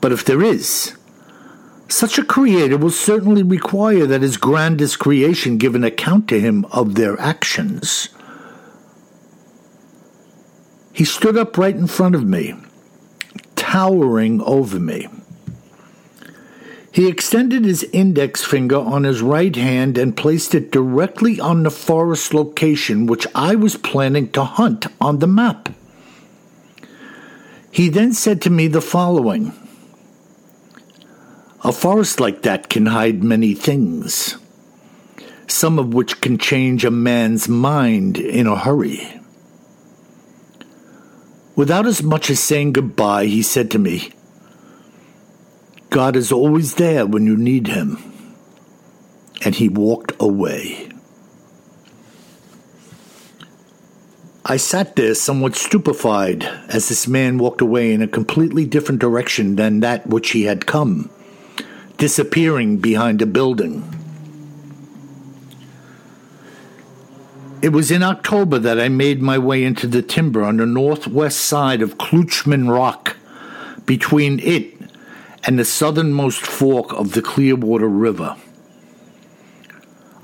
But 0.02 0.12
if 0.12 0.24
there 0.24 0.42
is, 0.42 0.96
such 1.90 2.18
a 2.18 2.24
creator 2.24 2.78
will 2.78 2.92
certainly 2.92 3.44
require 3.44 4.06
that 4.06 4.22
his 4.22 4.38
grandest 4.38 5.00
creation 5.00 5.58
give 5.58 5.76
an 5.76 5.84
account 5.84 6.28
to 6.30 6.40
him 6.40 6.66
of 6.66 6.96
their 6.96 7.20
actions. 7.20 8.10
He 10.94 11.06
stood 11.06 11.38
up 11.38 11.58
right 11.58 11.76
in 11.76 11.88
front 11.88 12.16
of 12.16 12.28
me, 12.28 12.56
towering 13.56 14.42
over 14.42 14.80
me. 14.80 15.08
He 16.92 17.08
extended 17.08 17.66
his 17.66 17.84
index 17.94 18.44
finger 18.44 18.78
on 18.78 19.04
his 19.04 19.22
right 19.22 19.56
hand 19.56 19.98
and 19.98 20.18
placed 20.18 20.56
it 20.56 20.72
directly 20.72 21.40
on 21.40 21.64
the 21.64 21.72
forest 21.72 22.34
location 22.34 23.06
which 23.06 23.28
I 23.36 23.56
was 23.56 23.78
planning 23.78 24.32
to 24.32 24.44
hunt 24.44 24.88
on 25.00 25.20
the 25.20 25.28
map. 25.28 25.70
He 27.72 27.90
then 27.90 28.14
said 28.14 28.42
to 28.44 28.50
me 28.50 28.68
the 28.68 28.82
following 28.82 29.54
A 31.64 31.72
forest 31.72 32.20
like 32.20 32.42
that 32.42 32.70
can 32.70 32.88
hide 32.88 33.24
many 33.24 33.54
things, 33.54 34.38
some 35.48 35.78
of 35.78 35.94
which 35.94 36.22
can 36.22 36.40
change 36.40 36.84
a 36.84 36.92
man's 36.92 37.48
mind 37.48 38.18
in 38.18 38.48
a 38.48 38.58
hurry. 38.58 39.22
Without 41.56 41.86
as 41.86 42.02
much 42.02 42.32
as 42.32 42.40
saying 42.40 42.74
goodbye, 42.74 43.26
he 43.26 43.44
said 43.44 43.70
to 43.72 43.78
me, 43.78 44.12
God 45.90 46.16
is 46.16 46.32
always 46.32 46.76
there 46.76 47.06
when 47.06 47.26
you 47.26 47.36
need 47.36 47.68
him. 47.68 47.98
And 49.44 49.56
he 49.56 49.70
walked 49.70 50.12
away. 50.20 50.90
I 54.46 54.58
sat 54.58 54.96
there 54.96 55.14
somewhat 55.14 55.56
stupefied 55.56 56.44
as 56.70 56.90
this 56.90 57.08
man 57.08 57.38
walked 57.38 57.62
away 57.62 57.94
in 57.94 58.02
a 58.02 58.08
completely 58.08 58.66
different 58.66 59.00
direction 59.00 59.56
than 59.56 59.80
that 59.80 60.08
which 60.08 60.32
he 60.32 60.44
had 60.44 60.66
come, 60.66 61.10
disappearing 61.98 62.78
behind 62.78 63.22
a 63.22 63.26
building. 63.26 63.84
It 67.62 67.70
was 67.70 67.92
in 67.92 68.02
October 68.04 68.58
that 68.58 68.80
I 68.80 68.90
made 68.90 69.22
my 69.22 69.38
way 69.38 69.64
into 69.64 69.86
the 69.86 70.02
timber 70.02 70.44
on 70.44 70.58
the 70.58 70.66
northwest 70.66 71.42
side 71.42 71.82
of 71.82 71.98
Kloochman 71.98 72.72
Rock, 72.74 73.18
between 73.86 74.40
it 74.40 74.79
and 75.44 75.58
the 75.58 75.66
southernmost 75.66 76.42
fork 76.42 76.92
of 76.94 77.14
the 77.14 77.22
Clearwater 77.22 77.88
River. 77.88 78.36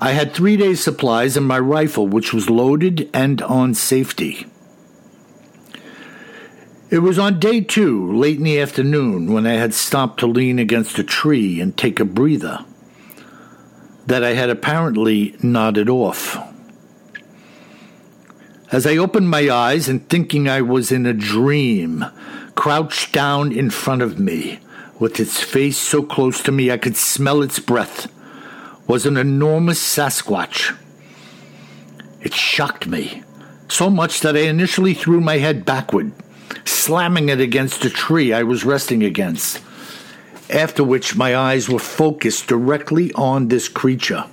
I 0.00 0.12
had 0.12 0.34
three 0.34 0.56
days' 0.56 0.84
supplies 0.84 1.36
and 1.36 1.46
my 1.46 1.58
rifle, 1.58 2.06
which 2.06 2.34
was 2.34 2.50
loaded 2.50 3.08
and 3.14 3.40
on 3.42 3.74
safety. 3.74 4.46
It 6.90 6.98
was 6.98 7.18
on 7.18 7.40
day 7.40 7.62
two, 7.62 8.12
late 8.12 8.38
in 8.38 8.44
the 8.44 8.60
afternoon, 8.60 9.32
when 9.32 9.46
I 9.46 9.54
had 9.54 9.74
stopped 9.74 10.20
to 10.20 10.26
lean 10.26 10.58
against 10.58 10.98
a 10.98 11.02
tree 11.02 11.60
and 11.60 11.76
take 11.76 11.98
a 11.98 12.04
breather, 12.04 12.64
that 14.06 14.22
I 14.22 14.34
had 14.34 14.50
apparently 14.50 15.34
nodded 15.42 15.88
off. 15.88 16.38
As 18.70 18.86
I 18.86 18.96
opened 18.96 19.30
my 19.30 19.48
eyes 19.48 19.88
and 19.88 20.08
thinking 20.08 20.48
I 20.48 20.60
was 20.60 20.92
in 20.92 21.06
a 21.06 21.12
dream, 21.12 22.04
crouched 22.54 23.12
down 23.12 23.50
in 23.50 23.70
front 23.70 24.02
of 24.02 24.20
me, 24.20 24.60
with 24.98 25.20
its 25.20 25.42
face 25.42 25.78
so 25.78 26.02
close 26.02 26.42
to 26.42 26.52
me 26.52 26.70
I 26.70 26.78
could 26.78 26.96
smell 26.96 27.42
its 27.42 27.58
breath 27.58 28.12
was 28.86 29.04
an 29.04 29.16
enormous 29.16 29.80
Sasquatch. 29.80 30.76
It 32.20 32.34
shocked 32.34 32.86
me 32.86 33.22
so 33.68 33.90
much 33.90 34.20
that 34.20 34.36
I 34.36 34.40
initially 34.40 34.94
threw 34.94 35.20
my 35.20 35.38
head 35.38 35.64
backward, 35.64 36.12
slamming 36.64 37.28
it 37.28 37.40
against 37.40 37.84
a 37.84 37.90
tree 37.90 38.32
I 38.32 38.44
was 38.44 38.64
resting 38.64 39.02
against, 39.02 39.60
after 40.48 40.84
which 40.84 41.16
my 41.16 41.36
eyes 41.36 41.68
were 41.68 41.80
focused 41.80 42.46
directly 42.46 43.12
on 43.14 43.48
this 43.48 43.68
creature. 43.68 44.24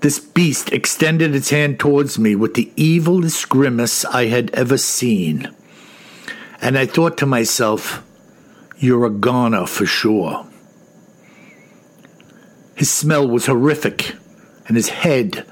This 0.00 0.18
beast 0.18 0.70
extended 0.70 1.34
its 1.34 1.48
hand 1.48 1.80
towards 1.80 2.18
me 2.18 2.36
with 2.36 2.52
the 2.52 2.70
evilest 2.76 3.48
grimace 3.48 4.04
I 4.04 4.26
had 4.26 4.50
ever 4.50 4.76
seen. 4.76 5.54
And 6.64 6.78
I 6.78 6.86
thought 6.86 7.18
to 7.18 7.26
myself, 7.26 8.02
you're 8.78 9.04
a 9.04 9.10
goner 9.10 9.66
for 9.66 9.84
sure. 9.84 10.46
His 12.74 12.90
smell 12.90 13.28
was 13.28 13.44
horrific, 13.44 14.16
and 14.66 14.74
his 14.74 14.88
head 14.88 15.46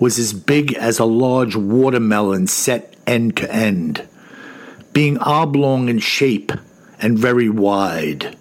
was 0.00 0.18
as 0.18 0.32
big 0.32 0.74
as 0.74 0.98
a 0.98 1.04
large 1.04 1.54
watermelon 1.54 2.48
set 2.48 2.96
end 3.06 3.36
to 3.36 3.54
end, 3.54 4.08
being 4.92 5.18
oblong 5.18 5.88
in 5.88 6.00
shape 6.00 6.50
and 7.00 7.16
very 7.16 7.48
wide. 7.48 8.36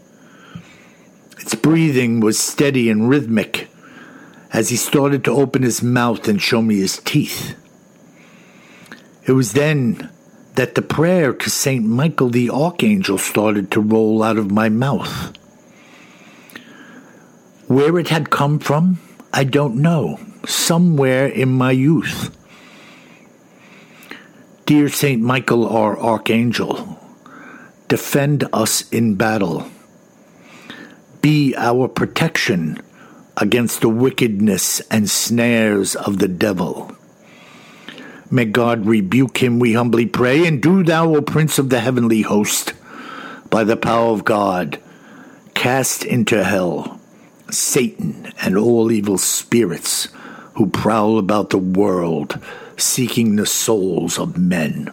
Its 1.39 1.53
breathing 1.53 2.21
was 2.21 2.39
steady 2.39 2.89
and 2.89 3.07
rhythmic 3.07 3.69
as 4.51 4.69
he 4.69 4.75
started 4.75 5.23
to 5.25 5.31
open 5.31 5.61
his 5.61 5.83
mouth 5.83 6.27
and 6.27 6.41
show 6.41 6.63
me 6.63 6.77
his 6.77 6.97
teeth. 6.97 7.55
It 9.27 9.33
was 9.33 9.53
then 9.53 10.09
that 10.55 10.75
the 10.75 10.81
prayer 10.81 11.33
to 11.33 11.49
St. 11.49 11.85
Michael 11.85 12.29
the 12.29 12.49
Archangel 12.49 13.17
started 13.17 13.71
to 13.71 13.81
roll 13.81 14.23
out 14.23 14.37
of 14.37 14.51
my 14.51 14.69
mouth. 14.69 15.37
Where 17.67 17.99
it 17.99 18.09
had 18.09 18.29
come 18.29 18.59
from, 18.59 18.99
I 19.33 19.43
don't 19.43 19.75
know. 19.75 20.19
Somewhere 20.45 21.27
in 21.27 21.49
my 21.49 21.71
youth. 21.71 22.35
Dear 24.65 24.89
St. 24.89 25.21
Michael, 25.21 25.67
our 25.67 25.99
Archangel, 25.99 26.99
defend 27.87 28.47
us 28.53 28.89
in 28.89 29.15
battle. 29.15 29.67
Be 31.21 31.55
our 31.55 31.87
protection 31.87 32.81
against 33.37 33.81
the 33.81 33.89
wickedness 33.89 34.79
and 34.89 35.09
snares 35.09 35.95
of 35.95 36.19
the 36.19 36.27
devil. 36.27 36.94
May 38.31 38.45
God 38.45 38.85
rebuke 38.85 39.41
him, 39.41 39.59
we 39.59 39.73
humbly 39.73 40.05
pray, 40.05 40.47
and 40.47 40.61
do 40.61 40.83
thou, 40.83 41.15
O 41.15 41.21
Prince 41.21 41.59
of 41.59 41.69
the 41.69 41.79
heavenly 41.79 42.23
host, 42.23 42.73
by 43.49 43.63
the 43.63 43.77
power 43.77 44.11
of 44.11 44.25
God, 44.25 44.79
cast 45.53 46.03
into 46.03 46.43
hell 46.43 46.99
Satan 47.51 48.33
and 48.41 48.57
all 48.57 48.91
evil 48.91 49.17
spirits 49.17 50.09
who 50.55 50.67
prowl 50.67 51.17
about 51.17 51.49
the 51.51 51.57
world 51.57 52.39
seeking 52.77 53.35
the 53.35 53.45
souls 53.45 54.17
of 54.17 54.37
men. 54.37 54.91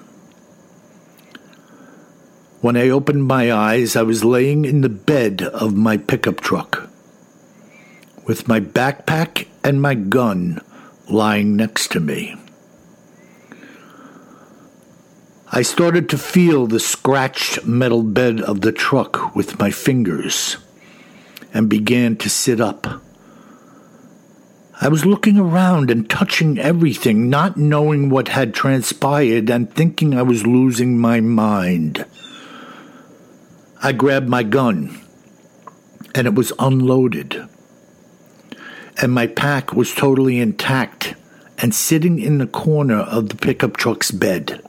When 2.60 2.76
I 2.76 2.90
opened 2.90 3.24
my 3.24 3.52
eyes, 3.52 3.96
I 3.96 4.02
was 4.02 4.24
laying 4.24 4.64
in 4.64 4.82
the 4.82 4.88
bed 4.88 5.42
of 5.42 5.74
my 5.74 5.96
pickup 5.96 6.40
truck, 6.40 6.88
with 8.24 8.46
my 8.46 8.60
backpack 8.60 9.48
and 9.64 9.82
my 9.82 9.94
gun 9.94 10.60
lying 11.08 11.56
next 11.56 11.90
to 11.92 12.00
me. 12.00 12.36
I 15.54 15.60
started 15.60 16.08
to 16.08 16.16
feel 16.16 16.66
the 16.66 16.80
scratched 16.80 17.66
metal 17.66 18.02
bed 18.02 18.40
of 18.40 18.62
the 18.62 18.72
truck 18.72 19.36
with 19.36 19.58
my 19.58 19.70
fingers 19.70 20.56
and 21.52 21.68
began 21.68 22.16
to 22.16 22.30
sit 22.30 22.58
up. 22.58 23.02
I 24.80 24.88
was 24.88 25.04
looking 25.04 25.38
around 25.38 25.90
and 25.90 26.08
touching 26.08 26.58
everything, 26.58 27.28
not 27.28 27.58
knowing 27.58 28.08
what 28.08 28.28
had 28.28 28.54
transpired 28.54 29.50
and 29.50 29.70
thinking 29.70 30.14
I 30.14 30.22
was 30.22 30.46
losing 30.46 30.98
my 30.98 31.20
mind. 31.20 32.06
I 33.82 33.92
grabbed 33.92 34.30
my 34.30 34.44
gun, 34.44 34.98
and 36.14 36.26
it 36.26 36.34
was 36.34 36.54
unloaded. 36.58 37.46
And 39.02 39.12
my 39.12 39.26
pack 39.26 39.74
was 39.74 39.94
totally 39.94 40.40
intact 40.40 41.14
and 41.58 41.74
sitting 41.74 42.18
in 42.18 42.38
the 42.38 42.46
corner 42.46 43.00
of 43.00 43.28
the 43.28 43.36
pickup 43.36 43.76
truck's 43.76 44.10
bed. 44.10 44.62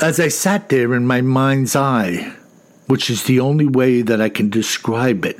As 0.00 0.18
I 0.18 0.28
sat 0.28 0.68
there 0.68 0.94
in 0.94 1.06
my 1.06 1.20
mind's 1.20 1.76
eye, 1.76 2.34
which 2.86 3.10
is 3.10 3.24
the 3.24 3.40
only 3.40 3.66
way 3.66 4.02
that 4.02 4.20
I 4.20 4.28
can 4.28 4.48
describe 4.48 5.24
it, 5.24 5.38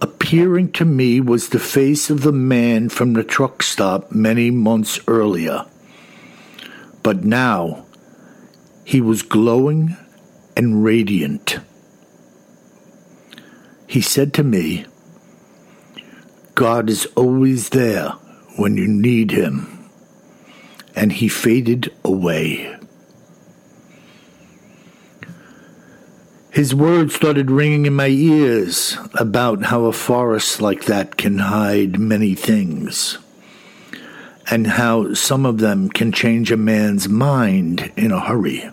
appearing 0.00 0.72
to 0.72 0.84
me 0.84 1.20
was 1.20 1.48
the 1.48 1.58
face 1.58 2.10
of 2.10 2.22
the 2.22 2.32
man 2.32 2.88
from 2.88 3.12
the 3.12 3.24
truck 3.24 3.62
stop 3.62 4.12
many 4.12 4.50
months 4.50 5.00
earlier. 5.06 5.64
But 7.02 7.24
now 7.24 7.86
he 8.84 9.00
was 9.00 9.22
glowing 9.22 9.96
and 10.56 10.84
radiant. 10.84 11.58
He 13.86 14.00
said 14.00 14.34
to 14.34 14.42
me, 14.42 14.84
God 16.54 16.90
is 16.90 17.06
always 17.16 17.70
there 17.70 18.10
when 18.56 18.76
you 18.76 18.88
need 18.88 19.30
him. 19.30 19.77
And 20.98 21.12
he 21.12 21.28
faded 21.28 21.94
away. 22.04 22.76
His 26.50 26.74
words 26.74 27.14
started 27.14 27.52
ringing 27.52 27.86
in 27.86 27.94
my 27.94 28.08
ears 28.08 28.98
about 29.14 29.66
how 29.66 29.84
a 29.84 29.92
forest 29.92 30.60
like 30.60 30.86
that 30.86 31.16
can 31.16 31.38
hide 31.38 32.00
many 32.00 32.34
things, 32.34 33.16
and 34.50 34.66
how 34.66 35.14
some 35.14 35.46
of 35.46 35.58
them 35.58 35.88
can 35.88 36.10
change 36.10 36.50
a 36.50 36.56
man's 36.56 37.08
mind 37.08 37.92
in 37.96 38.10
a 38.10 38.18
hurry. 38.18 38.68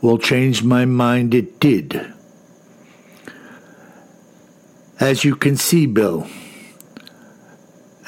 Well, 0.00 0.16
change 0.16 0.62
my 0.62 0.84
mind 0.84 1.34
it 1.34 1.58
did. 1.58 2.14
As 5.00 5.24
you 5.24 5.34
can 5.34 5.56
see, 5.56 5.86
Bill, 5.86 6.28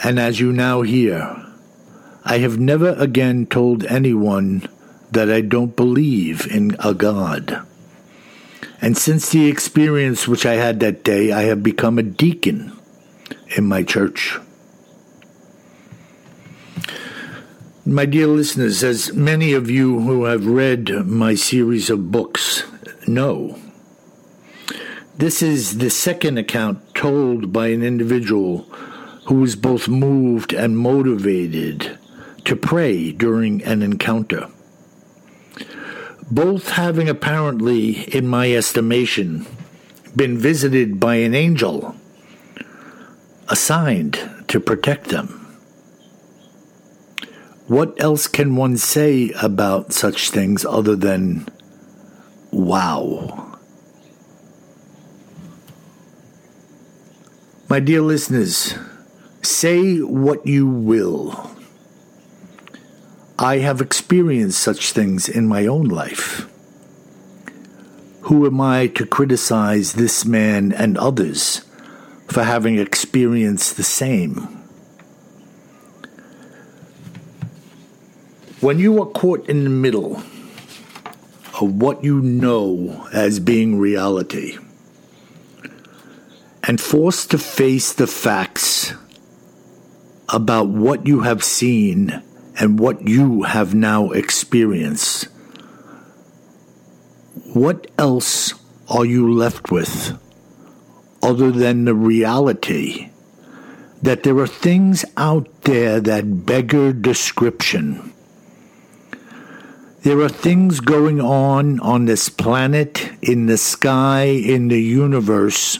and 0.04 0.20
as 0.20 0.38
you 0.38 0.52
now 0.52 0.82
hear, 0.82 1.41
I 2.24 2.38
have 2.38 2.58
never 2.58 2.90
again 2.98 3.46
told 3.46 3.85
anyone 3.85 4.68
that 5.11 5.30
I 5.30 5.40
don't 5.40 5.74
believe 5.74 6.46
in 6.46 6.76
a 6.78 6.94
God. 6.94 7.66
And 8.80 8.96
since 8.96 9.30
the 9.30 9.48
experience 9.48 10.28
which 10.28 10.46
I 10.46 10.54
had 10.54 10.80
that 10.80 11.04
day, 11.04 11.32
I 11.32 11.42
have 11.42 11.62
become 11.62 11.98
a 11.98 12.02
deacon 12.02 12.72
in 13.56 13.64
my 13.64 13.82
church. 13.82 14.38
My 17.85 18.06
dear 18.06 18.28
listeners, 18.28 18.85
as 18.85 19.12
many 19.12 19.52
of 19.52 19.68
you 19.68 20.00
who 20.00 20.24
have 20.24 20.46
read 20.46 20.88
my 21.06 21.35
series 21.35 21.90
of 21.90 22.12
books 22.12 22.62
know, 23.08 23.58
this 25.18 25.42
is 25.42 25.78
the 25.78 25.90
second 25.90 26.38
account 26.38 26.94
told 26.94 27.52
by 27.52 27.68
an 27.68 27.82
individual 27.82 28.58
who 29.26 29.35
was 29.40 29.56
both 29.56 29.88
moved 29.88 30.54
and 30.54 30.78
motivated 30.78 31.98
to 32.44 32.57
pray 32.57 33.12
during 33.12 33.62
an 33.62 33.83
encounter. 33.83 34.48
Both 36.31 36.70
having 36.70 37.09
apparently, 37.09 38.02
in 38.14 38.26
my 38.26 38.52
estimation, 38.52 39.46
been 40.16 40.38
visited 40.38 40.98
by 40.98 41.16
an 41.16 41.35
angel 41.35 41.94
assigned 43.48 44.18
to 44.48 44.61
protect 44.61 45.09
them. 45.09 45.38
What 47.66 48.00
else 48.00 48.26
can 48.26 48.57
one 48.57 48.76
say 48.76 49.31
about 49.40 49.92
such 49.92 50.31
things 50.31 50.64
other 50.64 50.96
than 50.96 51.46
wow? 52.50 53.59
My 57.68 57.81
dear 57.81 58.02
listeners, 58.02 58.74
say 59.42 59.98
what 59.98 60.46
you 60.46 60.66
will. 60.66 61.50
I 63.42 63.59
have 63.59 63.81
experienced 63.81 64.61
such 64.61 64.92
things 64.92 65.28
in 65.28 65.48
my 65.48 65.66
own 65.66 65.87
life. 65.87 66.46
Who 68.20 68.46
am 68.46 68.61
I 68.61 68.87
to 68.94 69.05
criticize 69.05 69.94
this 69.94 70.24
man 70.24 70.70
and 70.70 70.96
others 70.96 71.62
for 72.28 72.44
having 72.44 72.78
experienced 72.78 73.76
the 73.76 73.83
same? 73.83 74.37
When 78.61 78.78
you 78.78 79.02
are 79.02 79.07
caught 79.11 79.48
in 79.48 79.64
the 79.64 79.70
middle 79.70 80.22
of 81.61 81.74
what 81.83 82.05
you 82.05 82.20
know 82.20 83.09
as 83.12 83.40
being 83.40 83.81
reality, 83.81 84.57
and 86.62 86.81
forced 86.81 87.33
to 87.33 87.38
face 87.38 87.92
the 87.92 88.07
facts 88.07 88.92
about 90.28 90.68
what 90.68 91.09
you 91.09 91.22
have 91.22 91.42
seen 91.42 92.22
and 92.59 92.79
what 92.79 93.07
you 93.07 93.43
have 93.43 93.75
now 93.75 94.11
experienced, 94.11 95.29
what 97.55 97.87
else 97.99 98.55
are 98.88 99.05
you 99.05 99.33
left 99.33 99.71
with 99.71 100.19
other 101.23 101.51
than 101.51 101.85
the 101.85 101.95
reality 101.95 103.11
that 104.03 104.23
there 104.23 104.38
are 104.38 104.47
things 104.47 105.05
out 105.17 105.62
there 105.62 106.01
that 106.01 106.47
beggar 106.47 106.93
description? 106.93 108.12
There 110.03 110.21
are 110.21 110.29
things 110.29 110.81
going 110.81 111.21
on 111.21 111.79
on 111.79 112.07
this 112.07 112.29
planet, 112.29 113.09
in 113.23 113.47
the 113.47 113.57
sky, 113.57 114.25
in 114.25 114.67
the 114.67 114.83
universe 114.83 115.79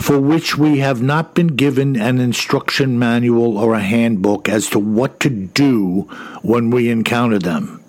for 0.00 0.18
which 0.18 0.56
we 0.56 0.78
have 0.78 1.02
not 1.02 1.34
been 1.34 1.48
given 1.48 1.94
an 1.94 2.18
instruction 2.18 2.98
manual 2.98 3.58
or 3.58 3.74
a 3.74 3.80
handbook 3.80 4.48
as 4.48 4.70
to 4.70 4.78
what 4.78 5.20
to 5.20 5.28
do 5.28 6.02
when 6.42 6.70
we 6.70 6.88
encounter 6.88 7.38
them. 7.38 7.82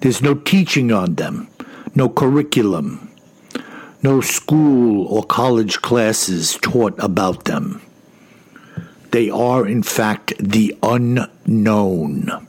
There's 0.00 0.20
no 0.20 0.34
teaching 0.34 0.92
on 0.92 1.14
them, 1.14 1.48
no 1.94 2.10
curriculum, 2.10 3.10
no 4.02 4.20
school 4.20 5.06
or 5.06 5.22
college 5.22 5.80
classes 5.80 6.58
taught 6.60 6.94
about 6.98 7.44
them. 7.44 7.80
They 9.12 9.30
are, 9.30 9.66
in 9.66 9.82
fact, 9.82 10.34
the 10.38 10.76
unknown. 10.82 12.48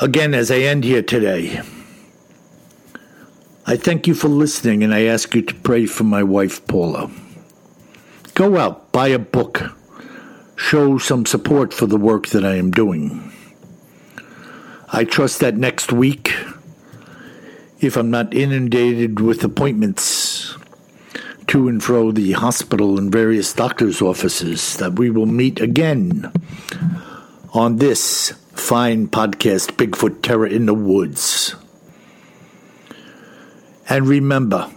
Again, 0.00 0.34
as 0.34 0.50
I 0.50 0.58
end 0.58 0.84
here 0.84 1.02
today, 1.02 1.60
I 3.72 3.76
thank 3.78 4.06
you 4.06 4.12
for 4.12 4.28
listening 4.28 4.84
and 4.84 4.92
I 4.92 5.04
ask 5.04 5.34
you 5.34 5.40
to 5.40 5.54
pray 5.54 5.86
for 5.86 6.04
my 6.04 6.22
wife, 6.22 6.66
Paula. 6.66 7.10
Go 8.34 8.58
out, 8.58 8.92
buy 8.92 9.08
a 9.08 9.18
book, 9.18 9.62
show 10.56 10.98
some 10.98 11.24
support 11.24 11.72
for 11.72 11.86
the 11.86 11.96
work 11.96 12.26
that 12.26 12.44
I 12.44 12.56
am 12.56 12.70
doing. 12.70 13.32
I 14.92 15.04
trust 15.04 15.40
that 15.40 15.56
next 15.56 15.90
week, 15.90 16.34
if 17.80 17.96
I'm 17.96 18.10
not 18.10 18.34
inundated 18.34 19.20
with 19.20 19.42
appointments 19.42 20.54
to 21.46 21.66
and 21.66 21.82
fro 21.82 22.12
the 22.12 22.32
hospital 22.32 22.98
and 22.98 23.10
various 23.10 23.54
doctor's 23.54 24.02
offices, 24.02 24.76
that 24.76 24.98
we 24.98 25.08
will 25.08 25.24
meet 25.24 25.62
again 25.62 26.30
on 27.54 27.76
this 27.76 28.32
fine 28.52 29.08
podcast, 29.08 29.78
Bigfoot 29.78 30.20
Terror 30.20 30.46
in 30.46 30.66
the 30.66 30.74
Woods. 30.74 31.54
And 33.92 34.08
remember, 34.08 34.72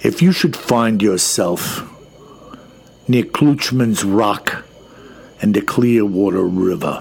if 0.00 0.20
you 0.20 0.32
should 0.32 0.56
find 0.56 1.00
yourself 1.00 1.88
near 3.06 3.22
Kloochman's 3.22 4.02
Rock 4.02 4.64
and 5.40 5.54
the 5.54 5.60
Clearwater 5.60 6.42
River, 6.42 7.00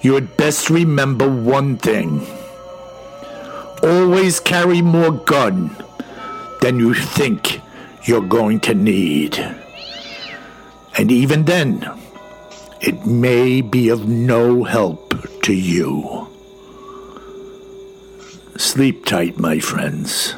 you 0.00 0.14
had 0.14 0.34
best 0.38 0.70
remember 0.70 1.28
one 1.28 1.76
thing. 1.76 2.26
Always 3.82 4.40
carry 4.40 4.80
more 4.80 5.12
gun 5.12 5.76
than 6.62 6.78
you 6.78 6.94
think 6.94 7.60
you're 8.04 8.26
going 8.26 8.60
to 8.60 8.72
need. 8.72 9.36
And 10.96 11.12
even 11.12 11.44
then, 11.44 11.86
it 12.80 13.04
may 13.04 13.60
be 13.60 13.90
of 13.90 14.08
no 14.08 14.64
help 14.64 15.14
to 15.42 15.52
you. 15.52 16.31
Sleep 18.56 19.06
tight, 19.06 19.38
my 19.38 19.58
friends. 19.58 20.34